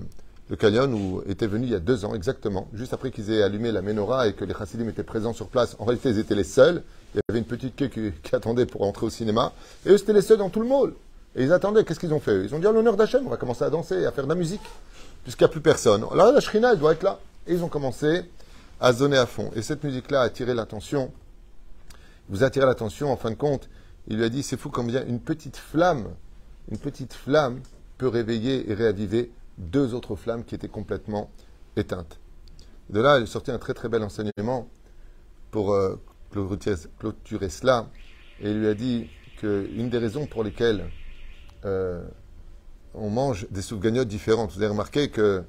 le 0.50 0.56
canyon 0.56 0.94
où 0.94 1.24
était 1.27 1.48
venu 1.48 1.65
il 1.65 1.72
y 1.72 1.75
a 1.75 1.80
deux 1.80 2.06
ans 2.06 2.13
exactement, 2.13 2.68
juste 2.74 2.94
après 2.94 3.10
qu'ils 3.10 3.32
aient 3.32 3.41
allumé 3.41 3.72
la 3.72 3.82
menorah 3.82 4.27
et 4.27 4.34
que 4.34 4.46
les 4.46 4.53
chassidim 4.53 4.88
étaient 4.89 5.03
présents 5.03 5.34
sur 5.34 5.48
place. 5.48 5.75
En 5.80 5.86
réalité, 5.86 6.10
ils 6.10 6.20
étaient 6.20 6.36
les 6.36 6.44
seuls. 6.44 6.84
Il 7.13 7.18
y 7.18 7.22
avait 7.30 7.39
une 7.39 7.46
petite 7.46 7.75
queue 7.75 7.88
qui, 7.88 8.36
attendait 8.36 8.65
pour 8.65 8.84
entrer 8.84 9.06
au 9.06 9.10
cinéma. 9.10 9.53
Et 9.86 9.89
eux, 9.89 9.98
c'était 9.98 10.13
les 10.13 10.22
seuls 10.22 10.38
dans 10.38 10.50
tout 10.50 10.60
le 10.60 10.68
mall. 10.68 10.94
Et 11.36 11.44
ils 11.44 11.54
attendaient. 11.54 11.84
Qu'est-ce 11.84 12.00
qu'ils 12.00 12.14
ont 12.14 12.20
fait? 12.20 12.44
Ils 12.44 12.54
ont 12.54 12.60
dit 12.60 12.68
à 12.68 12.72
l'honneur 12.72 12.98
d'Hachem, 12.98 13.26
on 13.26 13.30
va 13.30 13.38
commencer 13.38 13.64
à 13.64 13.70
danser, 13.70 14.06
à 14.06 14.12
faire 14.12 14.26
de 14.26 14.30
la 14.30 14.36
musique, 14.36 14.62
puisqu'il 15.24 15.44
n'y 15.44 15.50
a 15.50 15.52
plus 15.52 15.62
personne. 15.62 16.06
Alors 16.12 16.32
la 16.32 16.40
shrina, 16.40 16.74
elle 16.74 16.80
doit 16.80 16.94
être 16.94 17.04
là. 17.04 17.20
Et 17.48 17.54
ils 17.54 17.64
ont 17.64 17.70
commencé 17.70 18.24
à 18.80 18.94
zoner 18.94 19.18
à 19.18 19.26
fond. 19.26 19.52
Et 19.56 19.62
cette 19.62 19.84
musique-là 19.84 20.22
a 20.22 20.24
attiré 20.26 20.54
l'attention. 20.54 21.12
Vous 22.30 22.44
attirez 22.44 22.66
l'attention, 22.66 23.12
en 23.12 23.18
fin 23.18 23.30
de 23.30 23.36
compte. 23.36 23.70
Il 24.08 24.18
lui 24.18 24.24
a 24.24 24.30
dit, 24.30 24.44
c'est 24.44 24.58
fou 24.58 24.70
combien 24.70 25.06
une 25.06 25.20
petite 25.20 25.58
flamme, 25.58 26.08
une 26.70 26.78
petite 26.78 27.14
flamme 27.14 27.62
peut 27.98 28.08
réveiller 28.08 28.70
et 28.70 28.74
réaviver 28.74 29.32
deux 29.58 29.94
autres 29.94 30.16
flammes 30.16 30.44
qui 30.44 30.56
étaient 30.56 30.68
complètement 30.68 31.30
éteinte. 31.76 32.20
De 32.90 33.00
là, 33.00 33.20
il 33.20 33.24
est 33.24 33.28
sorti 33.28 33.52
un 33.52 33.60
très 33.60 33.74
très 33.74 33.90
bel 33.90 34.04
enseignement 34.04 34.68
pour 35.52 35.74
euh, 35.74 36.00
clôturer 36.32 37.50
cela. 37.50 37.88
Et 38.40 38.50
il 38.52 38.60
lui 38.60 38.68
a 38.68 38.74
dit 38.74 39.10
qu'une 39.38 39.90
des 39.90 39.98
raisons 39.98 40.26
pour 40.26 40.44
lesquelles 40.44 40.90
euh, 41.65 42.03
on 42.94 43.10
mange 43.10 43.48
des 43.51 43.62
soufgagnottes 43.62 44.08
différentes, 44.08 44.51
vous 44.51 44.60
avez 44.60 44.72
remarqué 44.72 45.10
que 45.10 45.44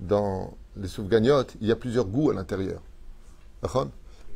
dans 0.00 0.54
les 0.76 0.88
soufgagnottes, 0.88 1.54
il 1.60 1.68
y 1.68 1.72
a 1.72 1.76
plusieurs 1.76 2.06
goûts 2.06 2.30
à 2.30 2.34
l'intérieur. 2.34 2.82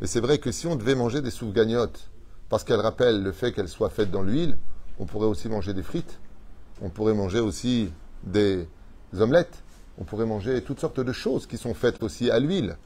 Mais 0.00 0.06
c'est 0.06 0.20
vrai 0.20 0.38
que 0.38 0.52
si 0.52 0.66
on 0.66 0.76
devait 0.76 0.94
manger 0.94 1.20
des 1.22 1.30
soufgagnottes 1.30 2.10
parce 2.48 2.62
qu'elles 2.62 2.80
rappellent 2.80 3.22
le 3.22 3.32
fait 3.32 3.52
qu'elles 3.52 3.68
soient 3.68 3.90
faites 3.90 4.10
dans 4.10 4.22
l'huile, 4.22 4.56
on 4.98 5.06
pourrait 5.06 5.26
aussi 5.26 5.48
manger 5.48 5.74
des 5.74 5.82
frites, 5.82 6.20
on 6.80 6.90
pourrait 6.90 7.14
manger 7.14 7.40
aussi 7.40 7.90
des 8.22 8.68
omelettes, 9.18 9.62
on 9.98 10.04
pourrait 10.04 10.26
manger 10.26 10.62
toutes 10.62 10.80
sortes 10.80 11.00
de 11.00 11.12
choses 11.12 11.46
qui 11.46 11.56
sont 11.56 11.74
faites 11.74 12.02
aussi 12.02 12.30
à 12.30 12.38
l'huile. 12.38 12.76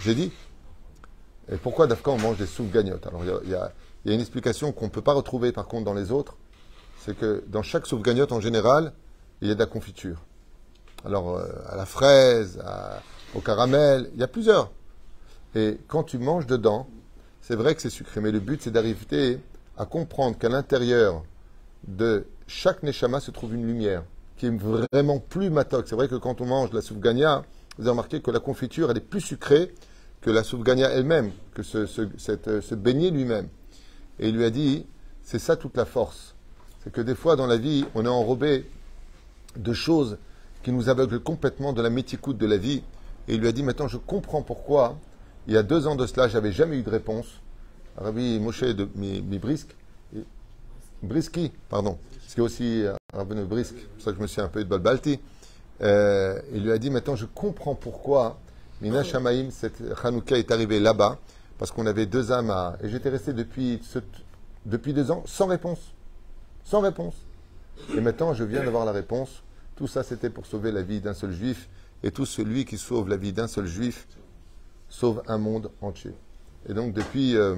J'ai 0.00 0.14
dit? 0.14 0.32
Et 1.52 1.56
pourquoi 1.56 1.86
d'Afka 1.86 2.10
on 2.10 2.18
mange 2.18 2.38
des 2.38 2.46
soufgagnottes 2.46 3.06
Alors 3.06 3.22
il 3.44 3.50
y, 3.50 3.54
a 3.54 3.72
une 4.06 4.20
explication 4.20 4.72
qu'on 4.72 4.86
ne 4.86 4.90
peut 4.90 5.02
pas 5.02 5.12
retrouver 5.12 5.52
par 5.52 5.66
contre 5.66 5.84
dans 5.84 5.94
les 5.94 6.10
autres, 6.10 6.36
c'est 7.04 7.16
que 7.16 7.44
dans 7.48 7.62
chaque 7.62 7.86
soufgagnotte 7.86 8.32
en 8.32 8.40
général, 8.40 8.92
il 9.42 9.48
y 9.48 9.50
a 9.50 9.54
de 9.54 9.58
la 9.58 9.66
confiture. 9.66 10.24
Alors 11.04 11.36
euh, 11.36 11.46
à 11.68 11.76
la 11.76 11.84
fraise, 11.84 12.62
au 13.34 13.40
caramel, 13.40 14.10
il 14.14 14.20
y 14.20 14.22
a 14.22 14.28
plusieurs. 14.28 14.70
Et 15.54 15.78
quand 15.86 16.02
tu 16.02 16.18
manges 16.18 16.46
dedans, 16.46 16.88
c'est 17.40 17.56
vrai 17.56 17.74
que 17.74 17.82
c'est 17.82 17.90
sucré, 17.90 18.20
mais 18.20 18.32
le 18.32 18.40
but 18.40 18.62
c'est 18.62 18.70
d'arriver 18.70 19.38
à 19.76 19.84
comprendre 19.84 20.38
qu'à 20.38 20.48
l'intérieur 20.48 21.22
de 21.86 22.26
chaque 22.46 22.82
neshama 22.82 23.20
se 23.20 23.30
trouve 23.30 23.54
une 23.54 23.66
lumière 23.66 24.04
qui 24.36 24.46
est 24.46 24.56
vraiment 24.56 25.18
plus 25.18 25.50
matok. 25.50 25.86
C'est 25.86 25.96
vrai 25.96 26.08
que 26.08 26.14
quand 26.16 26.40
on 26.40 26.46
mange 26.46 26.72
la 26.72 26.80
soufgania, 26.80 27.44
vous 27.76 27.82
avez 27.82 27.90
remarqué 27.90 28.22
que 28.22 28.30
la 28.30 28.40
confiture 28.40 28.90
elle 28.90 28.96
est 28.96 29.00
plus 29.00 29.20
sucrée 29.20 29.74
que 30.22 30.30
la 30.30 30.42
soufgania 30.42 30.88
elle-même, 30.90 31.32
que 31.52 31.62
ce, 31.62 31.84
cette, 32.16 32.62
ce 32.62 32.74
beignet 32.74 33.10
lui-même. 33.10 33.48
Et 34.18 34.30
il 34.30 34.36
lui 34.36 34.44
a 34.44 34.50
dit, 34.50 34.86
c'est 35.22 35.38
ça 35.38 35.54
toute 35.56 35.76
la 35.76 35.84
force. 35.84 36.33
C'est 36.84 36.92
que 36.92 37.00
des 37.00 37.14
fois 37.14 37.34
dans 37.36 37.46
la 37.46 37.56
vie, 37.56 37.86
on 37.94 38.04
est 38.04 38.08
enrobé 38.08 38.70
de 39.56 39.72
choses 39.72 40.18
qui 40.62 40.70
nous 40.72 40.88
aveuglent 40.88 41.20
complètement 41.20 41.72
de 41.72 41.82
la 41.82 41.90
méticoute 41.90 42.38
de 42.38 42.46
la 42.46 42.56
vie. 42.56 42.82
Et 43.26 43.34
il 43.34 43.40
lui 43.40 43.48
a 43.48 43.52
dit, 43.52 43.62
maintenant 43.62 43.88
je 43.88 43.96
comprends 43.96 44.42
pourquoi 44.42 44.98
il 45.46 45.54
y 45.54 45.56
a 45.56 45.62
deux 45.62 45.86
ans 45.86 45.96
de 45.96 46.06
cela, 46.06 46.28
j'avais 46.28 46.52
jamais 46.52 46.78
eu 46.78 46.82
de 46.82 46.90
réponse. 46.90 47.26
Rabbi 47.96 48.40
Moshe 48.40 48.62
de 48.62 48.88
Mibrisk, 48.94 49.68
Briski, 51.02 51.52
pardon, 51.68 51.98
ce 52.26 52.34
qui 52.34 52.40
est 52.40 52.42
aussi 52.42 52.82
euh, 52.82 52.94
Rabbi 53.12 53.34
Brisk, 53.42 53.74
c'est 53.76 53.88
pour 53.88 54.02
ça 54.02 54.10
que 54.10 54.16
je 54.16 54.22
me 54.22 54.26
suis 54.26 54.40
un 54.40 54.48
peu 54.48 54.64
de 54.64 54.68
balbalti. 54.68 55.20
Euh, 55.80 56.40
il 56.52 56.64
lui 56.64 56.72
a 56.72 56.78
dit 56.78 56.90
maintenant 56.90 57.14
je 57.14 57.26
comprends 57.26 57.74
pourquoi 57.74 58.38
Mina 58.80 59.04
Shamaim, 59.04 59.50
cette 59.50 59.82
Hanouka 60.02 60.36
est 60.36 60.50
arrivée 60.50 60.80
là-bas, 60.80 61.18
parce 61.58 61.70
qu'on 61.70 61.86
avait 61.86 62.06
deux 62.06 62.32
âmes 62.32 62.50
à. 62.50 62.76
Et 62.82 62.88
j'étais 62.88 63.08
resté 63.08 63.32
depuis, 63.32 63.80
depuis 64.66 64.92
deux 64.92 65.10
ans 65.10 65.22
sans 65.26 65.46
réponse. 65.46 65.93
Sans 66.64 66.80
réponse. 66.80 67.14
Et 67.96 68.00
maintenant 68.00 68.34
je 68.34 68.44
viens 68.44 68.64
d'avoir 68.64 68.84
la 68.84 68.92
réponse. 68.92 69.42
Tout 69.76 69.86
ça 69.86 70.02
c'était 70.02 70.30
pour 70.30 70.46
sauver 70.46 70.72
la 70.72 70.82
vie 70.82 71.00
d'un 71.00 71.14
seul 71.14 71.32
juif. 71.32 71.68
Et 72.02 72.10
tout 72.10 72.26
celui 72.26 72.64
qui 72.64 72.78
sauve 72.78 73.08
la 73.08 73.16
vie 73.16 73.32
d'un 73.32 73.46
seul 73.46 73.66
juif 73.66 74.06
sauve 74.88 75.22
un 75.26 75.38
monde 75.38 75.70
entier. 75.80 76.12
Et 76.68 76.74
donc 76.74 76.92
depuis, 76.92 77.36
euh, 77.36 77.56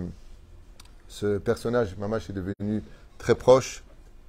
ce 1.09 1.39
personnage, 1.39 1.97
Mamash, 1.97 2.31
est 2.31 2.33
devenu 2.33 2.83
très 3.19 3.35
proche. 3.35 3.85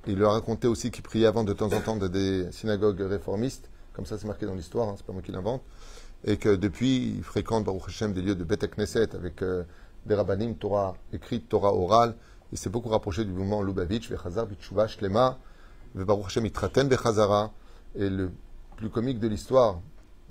Il 0.07 0.19
leur 0.19 0.33
racontait 0.33 0.67
aussi 0.67 0.91
qu'il 0.91 1.03
priait 1.03 1.25
avant 1.25 1.43
de 1.43 1.53
temps 1.53 1.73
en 1.73 1.81
temps 1.81 1.97
dans 1.97 2.07
des 2.07 2.49
synagogues 2.51 3.01
réformistes, 3.01 3.69
comme 3.93 4.05
ça 4.05 4.17
c'est 4.17 4.27
marqué 4.27 4.45
dans 4.45 4.53
l'histoire, 4.53 4.87
hein, 4.87 4.93
c'est 4.97 5.05
pas 5.05 5.13
moi 5.13 5.21
qui 5.21 5.31
l'invente, 5.31 5.61
et 6.23 6.37
que 6.37 6.55
depuis, 6.55 7.15
il 7.17 7.23
fréquente 7.23 7.65
Baruch 7.65 7.83
Hashem 7.87 8.13
des 8.13 8.21
lieux 8.21 8.35
de 8.35 8.43
Bet 8.43 8.59
Knesset 8.67 9.15
avec 9.15 9.41
euh, 9.41 9.63
des 10.05 10.15
rabbanim, 10.15 10.55
Torah 10.55 10.95
écrite, 11.11 11.49
Torah 11.49 11.73
orale. 11.73 12.15
Il 12.51 12.57
s'est 12.57 12.69
beaucoup 12.69 12.89
rapproché 12.89 13.25
du 13.25 13.31
mouvement 13.31 13.61
Lubavitch, 13.61 14.09
Vechazar, 14.09 14.45
Bitshuva, 14.45 14.87
Shlema, 14.87 15.37
Baruch 15.95 16.25
Hashem, 16.27 16.45
Itraten, 16.45 16.87
Bechazara. 16.87 17.51
Et 17.95 18.09
le 18.09 18.31
plus 18.77 18.89
comique 18.89 19.19
de 19.19 19.27
l'histoire, 19.27 19.81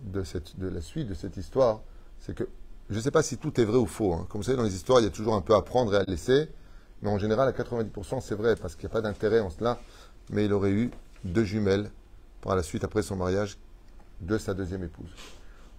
de, 0.05 0.23
de 0.59 0.69
la 0.69 0.81
suite 0.81 1.09
de 1.09 1.15
cette 1.15 1.37
histoire, 1.37 1.81
c'est 2.21 2.35
que 2.35 2.49
je 2.89 2.97
ne 2.97 3.01
sais 3.01 3.11
pas 3.11 3.23
si 3.23 3.37
tout 3.37 3.61
est 3.61 3.65
vrai 3.65 3.79
ou 3.79 3.87
faux. 3.87 4.15
Hein. 4.15 4.27
Comme 4.29 4.41
vous 4.41 4.45
savez, 4.45 4.57
dans 4.57 4.63
les 4.63 4.75
histoires, 4.75 5.01
il 5.01 5.05
y 5.05 5.09
a 5.09 5.11
toujours 5.11 5.35
un 5.35 5.41
peu 5.41 5.55
à 5.55 5.63
prendre 5.63 5.93
et 5.95 5.99
à 5.99 6.05
laisser. 6.05 6.49
Mais 7.03 7.11
en 7.11 7.19
général, 7.19 7.49
à 7.49 7.53
90%, 7.53 8.21
c'est 8.21 8.35
vrai, 8.35 8.57
parce 8.57 8.75
qu'il 8.75 8.87
n'y 8.87 8.93
a 8.93 8.95
pas 8.95 9.01
d'intérêt 9.01 9.41
en 9.41 9.51
cela. 9.51 9.81
Mais 10.31 10.45
il 10.45 10.53
aurait 10.53 10.71
eu 10.71 10.91
deux 11.25 11.45
jumelles 11.45 11.91
par 12.41 12.55
la 12.55 12.63
suite, 12.63 12.85
après 12.85 13.03
son 13.03 13.17
mariage, 13.17 13.59
de 14.21 14.39
sa 14.39 14.55
deuxième 14.55 14.85
épouse. 14.85 15.11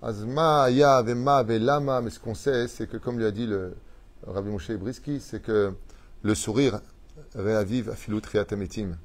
Azma, 0.02 0.70
Ya, 0.70 1.02
Vema, 1.02 1.44
Velama. 1.44 2.02
Mais 2.02 2.10
ce 2.10 2.20
qu'on 2.20 2.36
sait, 2.36 2.68
c'est 2.68 2.88
que, 2.88 2.98
comme 2.98 3.18
lui 3.18 3.26
a 3.26 3.32
dit 3.32 3.48
le 3.48 3.76
Rabbi 4.26 4.50
Moshe 4.50 4.72
Briski, 4.72 5.20
c'est 5.22 5.42
que 5.42 5.74
le 6.28 6.36
sourire 6.36 6.82
réavive 7.36 7.90
Afilut 7.90 8.20
Triatametim. 8.20 8.98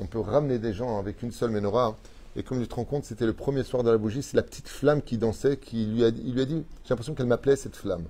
On 0.00 0.06
peut 0.06 0.18
ramener 0.18 0.58
des 0.58 0.72
gens 0.72 0.98
avec 0.98 1.22
une 1.22 1.30
seule 1.30 1.52
menorah 1.52 1.96
et 2.34 2.42
comme 2.42 2.60
tu 2.60 2.66
te 2.66 2.74
rends 2.74 2.84
compte, 2.84 3.04
c'était 3.04 3.24
le 3.24 3.34
premier 3.34 3.62
soir 3.62 3.84
de 3.84 3.90
la 3.90 3.96
bougie, 3.96 4.20
c'est 4.20 4.36
la 4.36 4.42
petite 4.42 4.66
flamme 4.66 5.00
qui 5.00 5.16
dansait, 5.16 5.58
qui 5.58 5.86
lui 5.86 6.04
a, 6.04 6.08
il 6.08 6.34
lui 6.34 6.40
a 6.40 6.44
dit, 6.44 6.64
j'ai 6.82 6.90
l'impression 6.90 7.14
qu'elle 7.14 7.26
m'appelait 7.26 7.54
cette 7.54 7.76
flamme. 7.76 8.02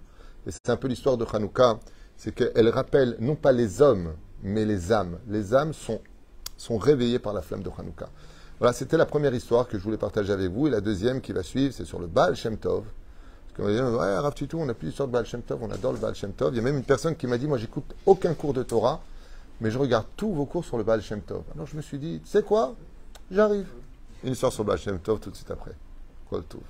Et 0.47 0.53
c'est 0.53 0.71
un 0.71 0.77
peu 0.77 0.89
l'histoire 0.89 1.19
de 1.19 1.27
Hanouka, 1.31 1.81
c'est 2.17 2.35
qu'elle 2.35 2.71
rappelle 2.71 3.17
non 3.21 3.35
pas 3.35 3.53
les 3.53 3.83
hommes, 3.83 4.15
mais 4.43 4.65
les 4.65 4.91
âmes. 4.91 5.19
Les 5.29 5.53
âmes 5.55 5.75
sont, 5.75 6.01
sont 6.57 6.79
réveillées 6.79 7.19
par 7.19 7.35
la 7.35 7.43
flamme 7.43 7.63
de 7.63 7.71
Hanouka. 7.79 8.09
Voilà, 8.59 8.73
c'était 8.73 8.97
la 8.97 9.05
première 9.05 9.35
histoire 9.35 9.69
que 9.69 9.77
je 9.77 9.83
voulais 9.85 9.99
partager 9.99 10.33
avec 10.33 10.51
vous. 10.51 10.67
Et 10.67 10.71
la 10.71 10.81
deuxième 10.81 11.21
qui 11.21 11.35
va 11.35 11.43
suivre, 11.43 11.75
c'est 11.75 11.85
sur 11.85 12.01
le 12.01 12.07
Baal 12.07 12.35
Shem 12.35 12.57
Tov. 12.57 12.85
Va 13.59 13.73
dire, 13.73 13.85
ouais, 13.85 14.19
Rav 14.19 14.35
Tutu, 14.35 14.57
on 14.57 14.69
a 14.69 14.75
plus 14.75 14.89
d'histoire 14.89 15.09
de 15.09 15.13
Baal 15.13 15.25
Tov, 15.25 15.63
on 15.63 15.71
adore 15.71 15.93
le 15.93 15.99
Baal 15.99 16.15
Tov. 16.15 16.53
Il 16.53 16.57
y 16.57 16.61
a 16.61 16.63
même 16.63 16.77
une 16.77 16.85
personne 16.85 17.17
qui 17.17 17.27
m'a 17.27 17.39
dit, 17.39 17.47
moi, 17.47 17.57
j'écoute 17.57 17.95
aucun 18.05 18.35
cours 18.35 18.53
de 18.53 18.63
Torah, 18.63 19.01
mais 19.61 19.71
je 19.71 19.79
regarde 19.79 20.07
tous 20.17 20.33
vos 20.33 20.45
cours 20.45 20.65
sur 20.65 20.77
le 20.77 20.85
Baal 20.85 21.01
Shem 21.01 21.23
Tov. 21.23 21.43
Alors 21.55 21.67
je 21.67 21.77
me 21.77 21.83
suis 21.83 21.99
dit, 21.99 22.21
tu 22.23 22.29
sais 22.29 22.43
quoi? 22.43 22.75
J'arrive. 23.31 23.67
Une 24.25 24.33
histoire 24.33 24.53
sur 24.53 24.65
Baal 24.65 24.79
Tov 25.03 25.21
tout 25.21 25.31
de 25.31 25.37
suite 25.37 25.51
après. 25.51 25.73
Quoi 26.29 26.39
le 26.39 26.45
tout 26.45 26.61